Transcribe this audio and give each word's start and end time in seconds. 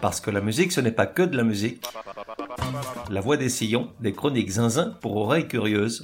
Parce 0.00 0.20
que 0.20 0.30
la 0.30 0.40
musique, 0.40 0.72
ce 0.72 0.80
n'est 0.80 0.92
pas 0.92 1.06
que 1.06 1.22
de 1.22 1.36
la 1.36 1.42
musique. 1.42 1.84
La 3.10 3.20
voix 3.20 3.36
des 3.36 3.50
sillons, 3.50 3.92
des 4.00 4.12
chroniques 4.12 4.52
zinzin 4.52 4.96
pour 5.00 5.16
oreilles 5.16 5.46
curieuses. 5.46 6.00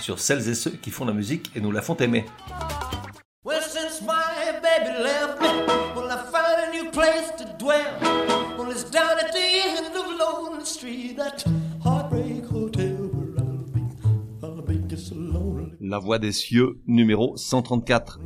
Sur 0.00 0.18
celles 0.18 0.48
et 0.48 0.54
ceux 0.54 0.70
qui 0.70 0.90
font 0.90 1.04
la 1.04 1.12
musique 1.12 1.50
et 1.54 1.60
nous 1.60 1.70
la 1.70 1.82
font 1.82 1.96
aimer. 1.96 2.24
Well, 3.44 3.60
since 3.62 4.00
my 4.02 4.52
baby 4.62 5.02
left 5.02 5.40
me, 5.40 5.48
well, 5.94 6.10
I 6.10 6.16
found 6.30 6.68
a 6.68 6.70
new 6.72 6.90
place 6.90 7.30
to 7.38 7.44
dwell. 7.58 7.98
Well, 8.58 8.70
it's 8.70 8.84
down 8.90 9.18
at 9.18 9.32
the 9.32 9.38
end 9.38 9.96
of 9.96 10.06
Lonely 10.18 10.64
Street, 10.64 11.16
that 11.16 11.44
heartbreak 11.82 12.44
hotel 12.46 13.08
where 13.12 13.38
I'll 13.38 13.64
be. 13.72 13.80
I'll 14.42 14.62
be 14.62 14.78
just 14.88 15.08
so 15.08 15.14
lonely. 15.14 15.72
La 15.80 15.98
voix 15.98 16.18
des 16.18 16.32
cieux, 16.32 16.80
numéro 16.86 17.36
134. 17.36 18.18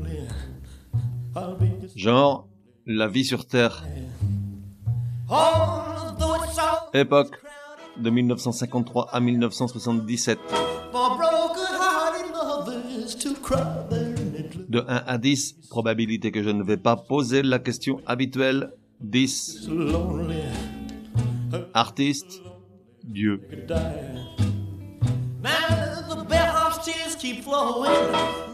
I'll 1.37 1.57
be 1.57 1.81
just. 1.81 1.99
Genre, 1.99 2.49
la 2.87 3.09
vie 3.09 3.25
sur 3.25 3.47
Terre. 3.47 3.85
Époque, 6.93 7.37
de 7.97 8.11
1953 8.11 9.09
à 9.13 9.21
1977. 9.21 10.39
for 10.93 11.17
broken-hearted 11.17 12.31
mothers 12.33 13.15
to 13.17 13.35
cry 13.35 13.59
there 13.91 14.15
in 14.17 14.35
Italy. 14.39 14.65
De 14.69 14.81
1 14.87 15.03
à 15.07 15.19
10, 15.19 15.55
probabilité 15.71 16.31
que 16.31 16.43
je 16.43 16.51
ne 16.51 16.63
vais 16.63 16.77
pas 16.77 16.97
poser 16.97 17.43
la 17.43 17.59
question 17.59 18.01
habituelle. 18.07 18.73
10. 19.01 19.65
So 19.65 19.73
lonely, 19.73 20.43
Artiste, 21.73 22.41
Dieu. 23.03 23.39
could 23.51 23.67
die. 23.67 23.75
Now 25.43 26.15
the 26.15 26.25
bellhop's 26.29 26.85
tears 26.85 27.17
keep 27.17 27.43
flowing. 27.43 27.91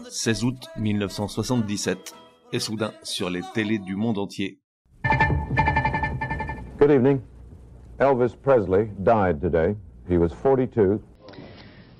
16 0.09 0.43
août 0.43 0.57
1977. 0.77 2.15
Et 2.53 2.59
soudain, 2.59 2.91
sur 3.03 3.29
les 3.29 3.41
télés 3.53 3.79
du 3.79 3.95
monde 3.95 4.17
entier, 4.17 4.59
Good 6.81 6.89
evening. 6.89 7.21
Elvis 7.99 8.35
Presley 8.41 8.89
died 9.03 9.39
today. 9.39 9.75
He 10.09 10.17
was 10.17 10.33
42. 10.33 10.99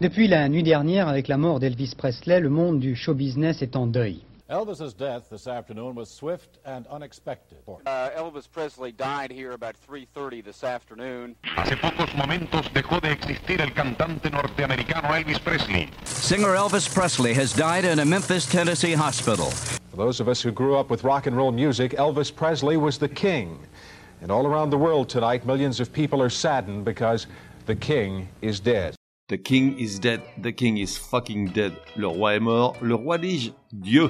Depuis 0.02 0.28
la 0.28 0.50
nuit 0.50 0.64
dernière, 0.64 1.08
avec 1.08 1.28
la 1.28 1.38
mort 1.38 1.60
d'Elvis 1.60 1.94
Presley, 1.96 2.40
le 2.40 2.50
monde 2.50 2.80
du 2.80 2.96
show 2.96 3.14
business 3.14 3.62
est 3.62 3.76
en 3.76 3.86
deuil. 3.86 4.24
Elvis's 4.50 4.96
death 4.96 5.30
this 5.30 5.46
afternoon 5.46 5.94
was 5.94 6.10
swift 6.10 6.58
and 6.66 6.88
unexpected. 6.90 7.60
Uh, 7.68 8.10
Elvis 8.18 8.48
Presley 8.52 8.92
died 8.92 9.32
here 9.32 9.52
about 9.52 9.76
3:30 9.88 10.42
this 10.42 10.64
afternoon. 10.64 11.36
Hace 11.44 11.76
pocos 11.76 12.16
momentos 12.16 12.66
dejó 12.74 13.00
de 13.00 13.12
existir 13.12 13.62
el 13.62 13.74
cantante 13.74 14.32
norteamericano 14.32 15.14
Elvis 15.14 15.38
Presley. 15.38 15.92
Singer 16.06 16.56
Elvis 16.56 16.90
Presley 16.92 17.36
has 17.36 17.54
died 17.54 17.86
in 17.86 18.00
a 18.00 18.06
Memphis, 18.06 18.48
Tennessee 18.48 18.96
hospital. 18.96 19.52
For 19.92 19.98
those 19.98 20.20
of 20.20 20.28
us 20.28 20.42
who 20.42 20.52
grew 20.52 20.76
up 20.76 20.90
with 20.90 21.04
rock 21.04 21.28
and 21.28 21.38
roll 21.38 21.52
music, 21.52 21.92
Elvis 22.00 22.32
Presley 22.36 22.78
was 22.78 22.98
the 22.98 23.10
king. 23.10 23.60
And 24.22 24.32
all 24.32 24.46
around 24.46 24.70
the 24.70 24.78
world 24.78 25.10
tonight, 25.10 25.46
millions 25.46 25.80
of 25.80 25.92
people 25.92 26.22
are 26.22 26.30
saddened 26.30 26.86
because 26.86 27.26
the 27.66 27.76
king 27.76 28.28
is 28.42 28.60
dead. 28.60 28.96
The 29.32 29.38
King 29.38 29.80
is 29.80 29.98
dead, 29.98 30.20
the 30.42 30.52
King 30.52 30.78
is 30.78 30.98
fucking 30.98 31.54
dead. 31.54 31.72
Le 31.96 32.06
roi 32.06 32.36
est 32.36 32.42
mort, 32.42 32.76
le 32.82 32.96
roi 32.96 33.18
dis-je, 33.18 33.52
Dieu. 33.72 34.10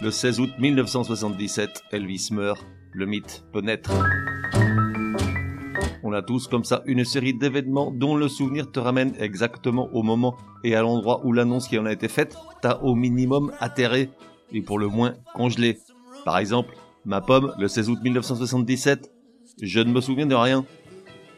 Le 0.00 0.10
16 0.10 0.40
août 0.40 0.50
1977, 0.58 1.84
Elvis 1.92 2.30
meurt, 2.32 2.66
le 2.92 3.06
mythe 3.06 3.44
peut 3.52 3.60
naître. 3.60 3.92
On 6.02 6.12
a 6.12 6.20
tous 6.20 6.48
comme 6.48 6.64
ça 6.64 6.82
une 6.84 7.04
série 7.04 7.32
d'événements 7.32 7.92
dont 7.92 8.16
le 8.16 8.26
souvenir 8.26 8.72
te 8.72 8.80
ramène 8.80 9.14
exactement 9.20 9.88
au 9.92 10.02
moment 10.02 10.34
et 10.64 10.74
à 10.74 10.82
l'endroit 10.82 11.24
où 11.24 11.32
l'annonce 11.32 11.68
qui 11.68 11.78
en 11.78 11.86
a 11.86 11.92
été 11.92 12.08
faite 12.08 12.36
t'a 12.60 12.82
au 12.82 12.96
minimum 12.96 13.52
atterré 13.60 14.10
et 14.52 14.62
pour 14.62 14.80
le 14.80 14.88
moins 14.88 15.14
congelé. 15.36 15.78
Par 16.24 16.38
exemple, 16.38 16.74
ma 17.04 17.20
pomme, 17.20 17.54
le 17.56 17.68
16 17.68 17.88
août 17.88 17.98
1977, 18.02 19.12
je 19.60 19.80
ne 19.80 19.92
me 19.92 20.00
souviens 20.00 20.26
de 20.26 20.34
rien. 20.34 20.64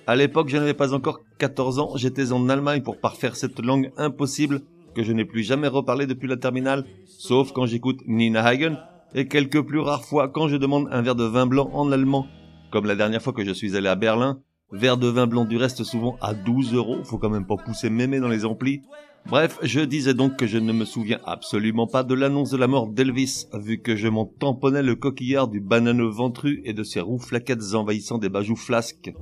À 0.06 0.16
l'époque, 0.16 0.48
je 0.48 0.56
n'avais 0.56 0.74
pas 0.74 0.94
encore 0.94 1.20
14 1.38 1.78
ans, 1.78 1.92
j'étais 1.96 2.32
en 2.32 2.48
Allemagne 2.48 2.82
pour 2.82 2.98
parfaire 2.98 3.36
cette 3.36 3.60
langue 3.60 3.92
impossible 3.96 4.62
que 4.94 5.02
je 5.02 5.12
n'ai 5.12 5.24
plus 5.24 5.42
jamais 5.42 5.68
reparlé 5.68 6.06
depuis 6.06 6.28
la 6.28 6.36
terminale, 6.36 6.84
sauf 7.06 7.52
quand 7.52 7.66
j'écoute 7.66 8.00
Nina 8.06 8.42
Hagen 8.42 8.78
et 9.14 9.28
quelques 9.28 9.62
plus 9.62 9.80
rares 9.80 10.04
fois 10.04 10.28
quand 10.28 10.48
je 10.48 10.56
demande 10.56 10.88
un 10.90 11.02
verre 11.02 11.14
de 11.14 11.24
vin 11.24 11.46
blanc 11.46 11.70
en 11.72 11.92
allemand, 11.92 12.26
comme 12.72 12.86
la 12.86 12.96
dernière 12.96 13.22
fois 13.22 13.32
que 13.32 13.44
je 13.44 13.52
suis 13.52 13.76
allé 13.76 13.88
à 13.88 13.94
Berlin, 13.94 14.40
verre 14.72 14.96
de 14.96 15.08
vin 15.08 15.26
blanc 15.26 15.44
du 15.44 15.56
reste 15.56 15.84
souvent 15.84 16.16
à 16.20 16.34
12 16.34 16.74
euros, 16.74 17.04
faut 17.04 17.18
quand 17.18 17.30
même 17.30 17.46
pas 17.46 17.56
pousser 17.56 17.90
mémé 17.90 18.18
dans 18.18 18.28
les 18.28 18.44
amplis. 18.44 18.82
Bref, 19.30 19.58
je 19.62 19.80
disais 19.80 20.14
donc 20.14 20.36
que 20.36 20.46
je 20.46 20.56
ne 20.56 20.72
me 20.72 20.86
souviens 20.86 21.20
absolument 21.26 21.86
pas 21.86 22.02
de 22.02 22.14
l'annonce 22.14 22.50
de 22.50 22.56
la 22.56 22.66
mort 22.66 22.86
d'Elvis, 22.86 23.44
vu 23.52 23.78
que 23.78 23.94
je 23.94 24.08
m'en 24.08 24.24
tamponnais 24.24 24.82
le 24.82 24.94
coquillard 24.94 25.48
du 25.48 25.60
bananeux 25.60 26.08
ventru 26.08 26.62
et 26.64 26.72
de 26.72 26.82
ses 26.82 27.00
roux-flaquettes 27.00 27.74
envahissant 27.74 28.16
des 28.16 28.30
bajoux 28.30 28.56
flasques. 28.56 29.12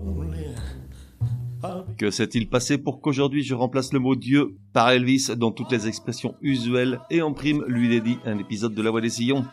Que 1.99 2.13
s'est-il 2.13 2.49
passé 2.49 2.79
pour 2.79 3.01
qu'aujourd'hui 3.01 3.43
je 3.43 3.57
remplace 3.57 3.93
le 3.93 3.99
mot 3.99 4.15
Dieu 4.15 4.57
par 4.73 4.91
Elvis 4.91 5.31
dans 5.37 5.51
toutes 5.51 5.73
les 5.73 5.89
expressions 5.89 6.37
usuelles 6.41 7.01
et 7.11 7.21
en 7.21 7.33
prime 7.33 7.65
lui 7.67 7.89
dédie 7.89 8.19
un 8.25 8.39
épisode 8.39 8.75
de 8.75 8.83
La 8.83 8.93
Voix 8.93 9.01
des 9.01 9.11
Sillons? 9.11 9.45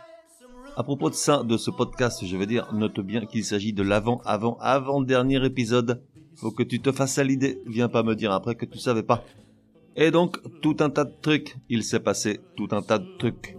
À 0.78 0.84
propos 0.84 1.09
de 1.09 1.16
ça, 1.16 1.41
de 1.44 1.58
ce 1.58 1.72
podcast, 1.72 2.24
je 2.28 2.38
veux 2.38 2.46
dire, 2.46 2.72
note 2.74 3.00
bien 3.00 3.25
qu'il 3.25 3.44
s'agit 3.44 3.74
de 3.74 3.81
l'avant, 3.81 4.22
avant, 4.24 4.58
avant 4.59 5.02
dernier 5.02 5.44
épisode. 5.44 6.03
Faut 6.35 6.52
que 6.52 6.64
tu 6.64 6.80
te 6.80 6.91
fasses 6.91 7.18
à 7.18 7.24
l'idée, 7.24 7.59
viens 7.66 7.90
pas 7.90 8.03
me 8.03 8.16
dire 8.16 8.31
après 8.31 8.53
que 8.53 8.66
tu 8.66 8.78
savais 8.78 9.03
pas. 9.03 9.24
Et 9.95 10.09
donc, 10.09 10.37
tout 10.61 10.77
un 10.79 10.89
tas 10.89 11.03
de 11.03 11.13
trucs, 11.21 11.55
il 11.69 11.83
s'est 11.83 11.99
passé 11.99 12.39
tout 12.55 12.67
un 12.71 12.81
tas 12.81 12.97
de 12.97 13.17
trucs. 13.19 13.55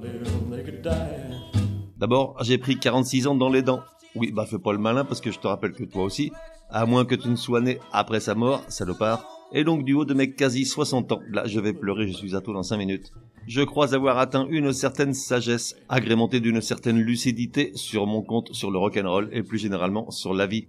D'abord, 1.96 2.36
j'ai 2.42 2.58
pris 2.58 2.78
46 2.78 3.28
ans 3.28 3.34
dans 3.34 3.50
les 3.50 3.62
dents. 3.62 3.82
Oui, 4.16 4.32
bah 4.32 4.46
fais 4.46 4.58
pas 4.58 4.72
le 4.72 4.78
malin 4.78 5.04
parce 5.04 5.20
que 5.20 5.30
je 5.30 5.38
te 5.38 5.46
rappelle 5.46 5.72
que 5.72 5.84
toi 5.84 6.04
aussi, 6.04 6.32
à 6.70 6.86
moins 6.86 7.04
que 7.04 7.14
tu 7.14 7.28
ne 7.28 7.36
sois 7.36 7.60
né 7.60 7.78
après 7.92 8.20
sa 8.20 8.34
mort, 8.34 8.62
salopard. 8.68 9.26
Et 9.52 9.62
donc 9.62 9.84
du 9.84 9.94
haut 9.94 10.04
de 10.04 10.14
mes 10.14 10.32
quasi 10.32 10.64
60 10.64 11.12
ans, 11.12 11.20
là 11.30 11.44
je 11.46 11.60
vais 11.60 11.72
pleurer, 11.72 12.08
je 12.08 12.12
suis 12.12 12.34
à 12.34 12.40
toi 12.40 12.54
dans 12.54 12.62
5 12.62 12.76
minutes. 12.78 13.12
Je 13.46 13.62
crois 13.62 13.94
avoir 13.94 14.18
atteint 14.18 14.46
une 14.48 14.72
certaine 14.72 15.14
sagesse, 15.14 15.76
agrémentée 15.88 16.40
d'une 16.40 16.60
certaine 16.60 16.98
lucidité 16.98 17.70
sur 17.74 18.06
mon 18.06 18.22
compte 18.22 18.52
sur 18.52 18.70
le 18.70 18.78
rock'n'roll 18.78 19.28
et 19.32 19.42
plus 19.42 19.58
généralement 19.58 20.10
sur 20.10 20.34
la 20.34 20.46
vie. 20.46 20.66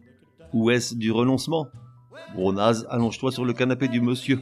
Où 0.53 0.69
est-ce 0.69 0.93
du 0.95 1.11
renoncement? 1.11 1.67
Gros 2.35 2.53
naze, 2.53 2.85
allonge-toi 2.89 3.31
sur 3.31 3.45
le 3.45 3.53
canapé 3.53 3.87
du 3.87 4.01
monsieur. 4.01 4.39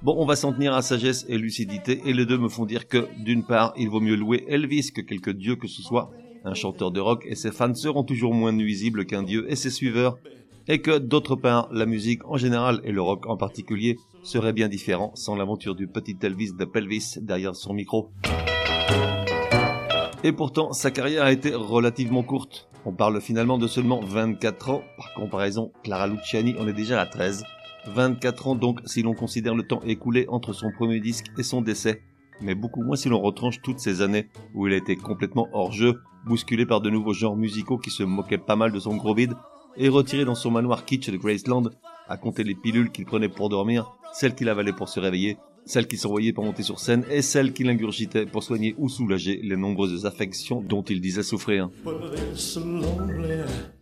Bon, 0.00 0.14
on 0.16 0.26
va 0.26 0.36
s'en 0.36 0.52
tenir 0.52 0.74
à 0.74 0.82
sagesse 0.82 1.26
et 1.28 1.36
lucidité, 1.36 2.00
et 2.04 2.12
les 2.12 2.24
deux 2.24 2.38
me 2.38 2.48
font 2.48 2.66
dire 2.66 2.86
que, 2.86 3.08
d'une 3.18 3.42
part, 3.42 3.72
il 3.76 3.88
vaut 3.88 3.98
mieux 3.98 4.14
louer 4.14 4.44
Elvis 4.46 4.92
que 4.92 5.00
quelque 5.00 5.30
dieu 5.30 5.56
que 5.56 5.66
ce 5.66 5.82
soit. 5.82 6.12
Un 6.44 6.54
chanteur 6.54 6.92
de 6.92 7.00
rock 7.00 7.26
et 7.28 7.34
ses 7.34 7.50
fans 7.50 7.74
seront 7.74 8.04
toujours 8.04 8.32
moins 8.32 8.52
nuisibles 8.52 9.06
qu'un 9.06 9.24
dieu 9.24 9.50
et 9.50 9.56
ses 9.56 9.70
suiveurs. 9.70 10.16
Et 10.68 10.80
que, 10.82 10.98
d'autre 10.98 11.34
part, 11.34 11.68
la 11.72 11.84
musique 11.84 12.24
en 12.26 12.36
général 12.36 12.80
et 12.84 12.92
le 12.92 13.02
rock 13.02 13.26
en 13.26 13.36
particulier 13.36 13.96
serait 14.22 14.52
bien 14.52 14.68
différent 14.68 15.10
sans 15.16 15.34
l'aventure 15.34 15.74
du 15.74 15.88
petit 15.88 16.16
Elvis 16.22 16.52
de 16.52 16.64
Pelvis 16.64 17.16
derrière 17.20 17.56
son 17.56 17.74
micro. 17.74 18.12
Et 20.22 20.30
pourtant, 20.30 20.72
sa 20.72 20.92
carrière 20.92 21.24
a 21.24 21.32
été 21.32 21.54
relativement 21.54 22.22
courte. 22.22 22.68
On 22.84 22.92
parle 22.92 23.20
finalement 23.20 23.58
de 23.58 23.66
seulement 23.66 24.00
24 24.00 24.70
ans. 24.70 24.82
Par 24.96 25.12
comparaison, 25.14 25.72
Clara 25.82 26.06
Luciani 26.06 26.56
en 26.56 26.68
est 26.68 26.72
déjà 26.72 27.00
à 27.00 27.06
13. 27.06 27.44
24 27.86 28.48
ans 28.48 28.54
donc 28.54 28.80
si 28.84 29.02
l'on 29.02 29.14
considère 29.14 29.54
le 29.54 29.62
temps 29.62 29.80
écoulé 29.82 30.26
entre 30.28 30.52
son 30.52 30.70
premier 30.70 31.00
disque 31.00 31.26
et 31.38 31.42
son 31.42 31.62
décès. 31.62 32.02
Mais 32.40 32.54
beaucoup 32.54 32.82
moins 32.82 32.96
si 32.96 33.08
l'on 33.08 33.20
retranche 33.20 33.60
toutes 33.62 33.80
ces 33.80 34.02
années 34.02 34.28
où 34.54 34.66
il 34.66 34.72
a 34.72 34.76
été 34.76 34.96
complètement 34.96 35.48
hors 35.52 35.72
jeu, 35.72 36.00
bousculé 36.26 36.66
par 36.66 36.80
de 36.80 36.90
nouveaux 36.90 37.12
genres 37.12 37.36
musicaux 37.36 37.78
qui 37.78 37.90
se 37.90 38.02
moquaient 38.02 38.38
pas 38.38 38.56
mal 38.56 38.72
de 38.72 38.78
son 38.78 38.96
gros 38.96 39.14
vide, 39.14 39.34
et 39.76 39.88
retiré 39.88 40.24
dans 40.24 40.34
son 40.34 40.50
manoir 40.50 40.84
kitsch 40.84 41.10
de 41.10 41.16
Graceland, 41.16 41.70
à 42.08 42.16
compter 42.16 42.44
les 42.44 42.54
pilules 42.54 42.90
qu'il 42.90 43.06
prenait 43.06 43.28
pour 43.28 43.48
dormir, 43.48 43.92
celles 44.12 44.34
qu'il 44.34 44.48
avalait 44.48 44.72
pour 44.72 44.88
se 44.88 44.98
réveiller, 44.98 45.36
celles 45.68 45.86
qu'il 45.86 45.98
s'envoyait 45.98 46.32
pour 46.32 46.44
monter 46.44 46.62
sur 46.62 46.80
scène 46.80 47.04
et 47.10 47.20
celles 47.20 47.52
qu'il 47.52 47.68
ingurgitait 47.68 48.24
pour 48.24 48.42
soigner 48.42 48.74
ou 48.78 48.88
soulager 48.88 49.38
les 49.42 49.56
nombreuses 49.56 50.06
affections 50.06 50.62
dont 50.62 50.82
il 50.82 51.00
disait 51.00 51.22
souffrir. 51.22 51.68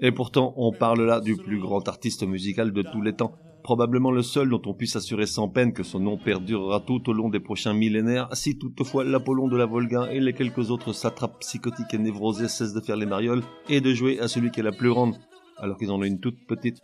Et 0.00 0.10
pourtant, 0.10 0.52
on 0.56 0.72
parle 0.72 1.06
là 1.06 1.20
du 1.20 1.36
plus 1.36 1.60
grand 1.60 1.86
artiste 1.88 2.24
musical 2.24 2.72
de 2.72 2.82
tous 2.82 3.02
les 3.02 3.12
temps, 3.12 3.38
probablement 3.66 4.12
le 4.12 4.22
seul 4.22 4.48
dont 4.48 4.62
on 4.66 4.74
puisse 4.74 4.94
assurer 4.94 5.26
sans 5.26 5.48
peine 5.48 5.72
que 5.72 5.82
son 5.82 5.98
nom 5.98 6.16
perdurera 6.16 6.78
tout 6.78 7.10
au 7.10 7.12
long 7.12 7.30
des 7.30 7.40
prochains 7.40 7.74
millénaires, 7.74 8.28
si 8.32 8.56
toutefois 8.56 9.02
l'Apollon 9.02 9.48
de 9.48 9.56
la 9.56 9.66
Volga 9.66 10.06
et 10.12 10.20
les 10.20 10.34
quelques 10.34 10.70
autres 10.70 10.92
satrapes 10.92 11.40
psychotiques 11.40 11.92
et 11.92 11.98
névrosés 11.98 12.46
cessent 12.46 12.74
de 12.74 12.80
faire 12.80 12.94
les 12.94 13.06
marioles 13.06 13.42
et 13.68 13.80
de 13.80 13.92
jouer 13.92 14.20
à 14.20 14.28
celui 14.28 14.52
qui 14.52 14.60
est 14.60 14.62
la 14.62 14.70
plus 14.70 14.90
grande, 14.90 15.16
alors 15.56 15.76
qu'ils 15.78 15.90
en 15.90 15.98
ont 15.98 16.04
une 16.04 16.20
toute 16.20 16.46
petite. 16.46 16.80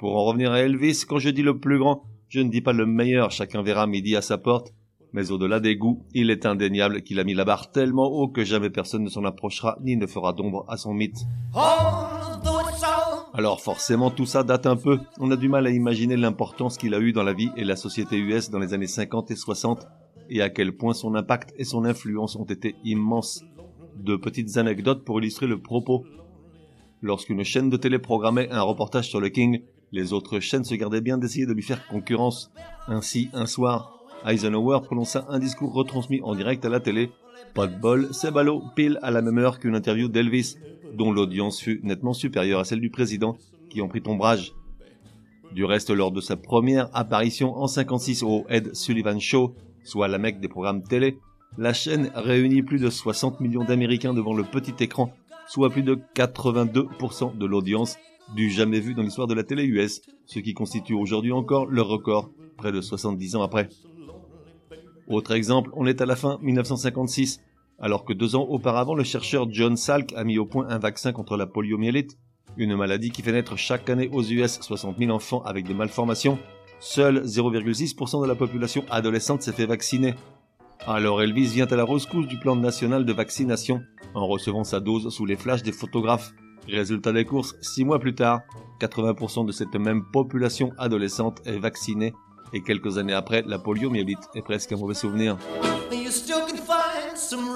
Pour 0.00 0.18
en 0.18 0.26
revenir 0.26 0.52
à 0.52 0.60
Elvis, 0.60 1.04
quand 1.08 1.18
je 1.18 1.30
dis 1.30 1.40
le 1.40 1.58
plus 1.58 1.78
grand, 1.78 2.02
je 2.28 2.40
ne 2.40 2.50
dis 2.50 2.60
pas 2.60 2.74
le 2.74 2.84
meilleur, 2.84 3.30
chacun 3.30 3.62
verra 3.62 3.86
midi 3.86 4.14
à 4.14 4.20
sa 4.20 4.36
porte, 4.36 4.74
mais 5.14 5.30
au-delà 5.30 5.60
des 5.60 5.76
goûts, 5.76 6.04
il 6.12 6.28
est 6.30 6.44
indéniable 6.44 7.00
qu'il 7.00 7.20
a 7.20 7.24
mis 7.24 7.32
la 7.32 7.46
barre 7.46 7.70
tellement 7.70 8.06
haut 8.06 8.28
que 8.28 8.44
jamais 8.44 8.68
personne 8.68 9.04
ne 9.04 9.08
s'en 9.08 9.24
approchera 9.24 9.78
ni 9.80 9.96
ne 9.96 10.06
fera 10.06 10.34
d'ombre 10.34 10.66
à 10.68 10.76
son 10.76 10.92
mythe. 10.92 11.24
All 11.54 12.67
Alors 13.38 13.60
forcément 13.60 14.10
tout 14.10 14.26
ça 14.26 14.42
date 14.42 14.66
un 14.66 14.74
peu. 14.74 14.98
On 15.20 15.30
a 15.30 15.36
du 15.36 15.48
mal 15.48 15.64
à 15.68 15.70
imaginer 15.70 16.16
l'importance 16.16 16.76
qu'il 16.76 16.92
a 16.92 16.98
eu 16.98 17.12
dans 17.12 17.22
la 17.22 17.32
vie 17.32 17.52
et 17.56 17.62
la 17.62 17.76
société 17.76 18.18
US 18.18 18.50
dans 18.50 18.58
les 18.58 18.74
années 18.74 18.88
50 18.88 19.30
et 19.30 19.36
60 19.36 19.86
et 20.28 20.42
à 20.42 20.50
quel 20.50 20.76
point 20.76 20.92
son 20.92 21.14
impact 21.14 21.54
et 21.56 21.62
son 21.62 21.84
influence 21.84 22.34
ont 22.34 22.46
été 22.46 22.74
immenses. 22.82 23.44
Deux 23.94 24.18
petites 24.18 24.56
anecdotes 24.56 25.04
pour 25.04 25.20
illustrer 25.20 25.46
le 25.46 25.62
propos. 25.62 26.04
Lorsqu'une 27.00 27.44
chaîne 27.44 27.70
de 27.70 27.76
télé 27.76 28.00
programmait 28.00 28.50
un 28.50 28.62
reportage 28.62 29.08
sur 29.08 29.20
le 29.20 29.28
King, 29.28 29.62
les 29.92 30.12
autres 30.12 30.40
chaînes 30.40 30.64
se 30.64 30.74
gardaient 30.74 31.00
bien 31.00 31.16
d'essayer 31.16 31.46
de 31.46 31.52
lui 31.52 31.62
faire 31.62 31.86
concurrence. 31.86 32.50
Ainsi, 32.88 33.28
un 33.34 33.46
soir, 33.46 34.00
Eisenhower 34.26 34.80
prononça 34.82 35.26
un 35.28 35.38
discours 35.38 35.72
retransmis 35.72 36.20
en 36.22 36.34
direct 36.34 36.64
à 36.64 36.70
la 36.70 36.80
télé. 36.80 37.12
Pas 37.54 37.66
de 37.66 37.76
bol, 37.76 38.08
c'est 38.12 38.30
ballot, 38.30 38.62
pile 38.76 38.98
à 39.02 39.10
la 39.10 39.22
même 39.22 39.38
heure 39.38 39.58
qu'une 39.58 39.74
interview 39.74 40.08
d'Elvis, 40.08 40.56
dont 40.94 41.12
l'audience 41.12 41.60
fut 41.60 41.80
nettement 41.82 42.12
supérieure 42.12 42.60
à 42.60 42.64
celle 42.64 42.80
du 42.80 42.90
président, 42.90 43.36
qui 43.70 43.80
en 43.80 43.88
prit 43.88 44.02
ombrage. 44.06 44.52
Du 45.52 45.64
reste, 45.64 45.90
lors 45.90 46.12
de 46.12 46.20
sa 46.20 46.36
première 46.36 46.88
apparition 46.94 47.56
en 47.56 47.66
56 47.66 48.22
au 48.22 48.44
Ed 48.48 48.74
Sullivan 48.74 49.18
Show, 49.18 49.54
soit 49.82 50.08
la 50.08 50.18
mecque 50.18 50.40
des 50.40 50.48
programmes 50.48 50.82
télé, 50.82 51.18
la 51.56 51.72
chaîne 51.72 52.10
réunit 52.14 52.62
plus 52.62 52.78
de 52.78 52.90
60 52.90 53.40
millions 53.40 53.64
d'Américains 53.64 54.14
devant 54.14 54.34
le 54.34 54.44
petit 54.44 54.74
écran, 54.82 55.12
soit 55.46 55.70
plus 55.70 55.82
de 55.82 55.98
82% 56.14 57.36
de 57.36 57.46
l'audience 57.46 57.96
du 58.34 58.50
jamais 58.50 58.80
vu 58.80 58.94
dans 58.94 59.02
l'histoire 59.02 59.26
de 59.26 59.34
la 59.34 59.44
télé 59.44 59.64
US, 59.64 60.02
ce 60.26 60.38
qui 60.38 60.52
constitue 60.52 60.94
aujourd'hui 60.94 61.32
encore 61.32 61.66
le 61.66 61.82
record, 61.82 62.30
près 62.58 62.72
de 62.72 62.80
70 62.80 63.36
ans 63.36 63.42
après. 63.42 63.68
Autre 65.08 65.32
exemple, 65.32 65.70
on 65.74 65.86
est 65.86 66.02
à 66.02 66.06
la 66.06 66.16
fin 66.16 66.38
1956, 66.42 67.40
alors 67.78 68.04
que 68.04 68.12
deux 68.12 68.36
ans 68.36 68.42
auparavant, 68.42 68.94
le 68.94 69.04
chercheur 69.04 69.46
John 69.50 69.74
Salk 69.74 70.12
a 70.12 70.22
mis 70.22 70.36
au 70.36 70.44
point 70.44 70.68
un 70.68 70.78
vaccin 70.78 71.12
contre 71.12 71.38
la 71.38 71.46
poliomyélite, 71.46 72.18
une 72.58 72.76
maladie 72.76 73.10
qui 73.10 73.22
fait 73.22 73.32
naître 73.32 73.56
chaque 73.56 73.88
année 73.88 74.10
aux 74.12 74.22
US 74.22 74.60
60 74.60 74.98
000 74.98 75.10
enfants 75.10 75.42
avec 75.44 75.66
des 75.66 75.72
malformations. 75.72 76.38
Seul 76.78 77.22
0,6% 77.24 78.20
de 78.20 78.26
la 78.26 78.34
population 78.34 78.84
adolescente 78.90 79.40
s'est 79.40 79.52
fait 79.52 79.64
vacciner. 79.64 80.14
Alors 80.86 81.22
Elvis 81.22 81.46
vient 81.46 81.66
à 81.66 81.76
la 81.76 81.86
rescousse 81.86 82.26
du 82.26 82.38
plan 82.38 82.54
national 82.54 83.06
de 83.06 83.12
vaccination 83.14 83.80
en 84.14 84.26
recevant 84.26 84.62
sa 84.62 84.78
dose 84.78 85.08
sous 85.08 85.24
les 85.24 85.36
flashs 85.36 85.62
des 85.62 85.72
photographes. 85.72 86.32
Résultat 86.68 87.12
des 87.12 87.24
courses, 87.24 87.56
six 87.62 87.84
mois 87.84 87.98
plus 87.98 88.14
tard, 88.14 88.42
80% 88.80 89.46
de 89.46 89.52
cette 89.52 89.74
même 89.74 90.04
population 90.12 90.72
adolescente 90.76 91.40
est 91.46 91.58
vaccinée 91.58 92.12
et 92.52 92.62
quelques 92.62 92.98
années 92.98 93.12
après, 93.12 93.42
la 93.46 93.58
poliomyélite 93.58 94.28
est 94.34 94.42
presque 94.42 94.72
un 94.72 94.76
mauvais 94.76 94.94
souvenir. 94.94 95.36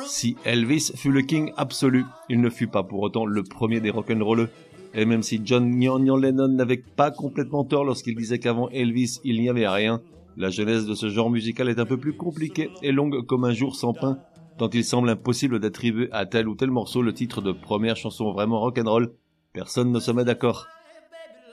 Si 0.06 0.37
Elvis 0.44 0.93
fut 0.94 1.12
le 1.12 1.23
king 1.23 1.53
absolu, 1.56 2.05
il 2.29 2.41
ne 2.41 2.50
fut 2.50 2.67
pas 2.67 2.83
pour 2.83 3.00
autant 3.00 3.27
le 3.27 3.43
premier 3.43 3.81
des 3.81 3.91
rock'n'rolleux. 3.91 4.50
Et 4.94 5.05
même 5.06 5.23
si 5.23 5.41
John 5.43 5.71
Nyan 5.71 6.17
Lennon 6.17 6.49
n'avait 6.49 6.77
pas 6.77 7.11
complètement 7.11 7.65
tort 7.65 7.85
lorsqu'il 7.85 8.15
disait 8.15 8.39
qu'avant 8.39 8.69
Elvis 8.69 9.21
il 9.25 9.41
n'y 9.41 9.49
avait 9.49 9.69
rien, 9.69 10.03
la 10.37 10.50
genèse 10.50 10.87
de 10.87 10.95
ce 10.95 11.09
genre 11.09 11.31
musical 11.31 11.69
est 11.69 11.79
un 11.79 11.87
peu 11.87 11.97
plus 11.97 12.15
compliquée 12.15 12.71
et 12.83 12.93
longue 12.93 13.25
comme 13.27 13.45
un 13.45 13.53
jour 13.53 13.75
sans 13.75 13.95
pain, 13.95 14.19
tant 14.59 14.69
il 14.71 14.85
semble 14.85 15.09
impossible 15.09 15.61
d'attribuer 15.61 16.09
à 16.12 16.27
tel 16.27 16.49
ou 16.49 16.55
tel 16.55 16.71
morceau 16.71 17.03
le 17.03 17.15
titre 17.15 17.41
de 17.41 17.53
première 17.53 17.97
chanson 17.97 18.33
vraiment 18.33 18.61
rock'n'roll. 18.61 19.15
Personne 19.53 19.93
ne 19.93 20.00
se 20.00 20.11
met 20.11 20.25
d'accord. 20.25 20.67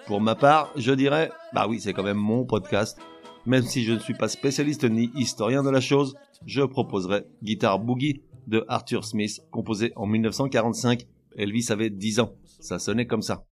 Pour 0.07 0.21
ma 0.21 0.35
part, 0.35 0.71
je 0.75 0.91
dirais, 0.91 1.29
bah 1.53 1.67
oui, 1.69 1.79
c'est 1.79 1.93
quand 1.93 2.03
même 2.03 2.17
mon 2.17 2.45
podcast. 2.45 2.97
Même 3.49 3.63
si 3.63 3.83
je 3.83 3.93
ne 3.93 3.99
suis 3.99 4.13
pas 4.13 4.27
spécialiste 4.27 4.83
ni 4.83 5.09
historien 5.15 5.63
de 5.63 5.71
la 5.71 5.81
chose, 5.81 6.13
je 6.45 6.61
proposerai 6.61 7.23
Guitar 7.41 7.79
Boogie 7.79 8.21
de 8.45 8.63
Arthur 8.67 9.03
Smith, 9.03 9.41
composé 9.49 9.91
en 9.95 10.05
1945. 10.05 11.07
Elvis 11.35 11.65
avait 11.71 11.89
10 11.89 12.19
ans. 12.19 12.35
Ça 12.59 12.77
sonnait 12.77 13.07
comme 13.07 13.23
ça. 13.23 13.48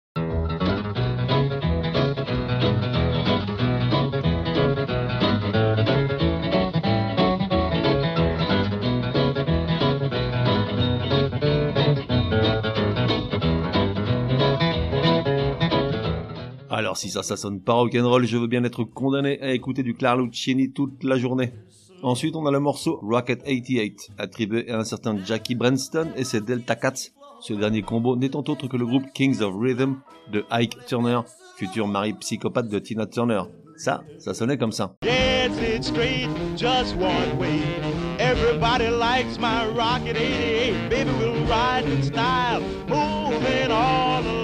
Si 16.98 17.10
ça, 17.12 17.22
ça 17.22 17.38
sonne 17.38 17.62
pas 17.62 17.74
rock'n'roll, 17.74 18.26
je 18.26 18.38
veux 18.38 18.48
bien 18.48 18.64
être 18.64 18.84
condamné 18.84 19.40
à 19.40 19.54
écouter 19.54 19.84
du 19.84 19.94
Clarluccini 19.94 20.72
toute 20.72 21.04
la 21.04 21.16
journée. 21.20 21.54
Ensuite, 22.02 22.36
on 22.36 22.48
a 22.48 22.52
le 22.52 22.60
morceau 22.60 23.00
Rocket 23.04 23.44
88, 23.44 24.14
attribué 24.18 24.68
à 24.72 24.80
un 24.80 24.84
certain 24.84 25.16
Jackie 25.24 25.54
Branston 25.54 26.08
et 26.16 26.24
ses 26.24 26.42
Delta 26.42 26.76
Cats, 26.76 27.12
ce 27.40 27.54
dernier 27.54 27.84
combo 27.84 28.16
n'étant 28.16 28.44
autre 28.48 28.68
que 28.68 28.78
le 28.78 28.88
groupe 28.88 29.04
Kings 29.14 29.44
of 29.44 29.54
Rhythm 29.56 29.98
de 30.32 30.44
Ike 30.50 30.86
Turner, 30.88 31.20
futur 31.56 31.88
mari 31.88 32.14
psychopathe 32.14 32.68
de 32.68 32.80
Tina 32.80 33.06
Turner. 33.06 33.44
Ça, 33.76 34.04
ça 34.18 34.34
sonnait 34.34 34.58
comme 34.58 34.72
ça. 34.72 34.96
Yes, 35.04 35.52
it's 35.62 35.90
straight, 35.90 36.30
just 36.56 36.96
one 36.96 37.38
way. 37.40 37.62
Everybody 38.18 38.90
likes 38.90 39.38
my 39.40 39.68
Rocket 39.76 40.18
88. 40.18 40.90
Baby, 40.90 41.12
we'll 41.20 41.46
ride 41.46 41.86
in 41.86 42.02
style, 42.02 42.62
moving 42.90 43.70
all 43.70 44.24
along. 44.24 44.37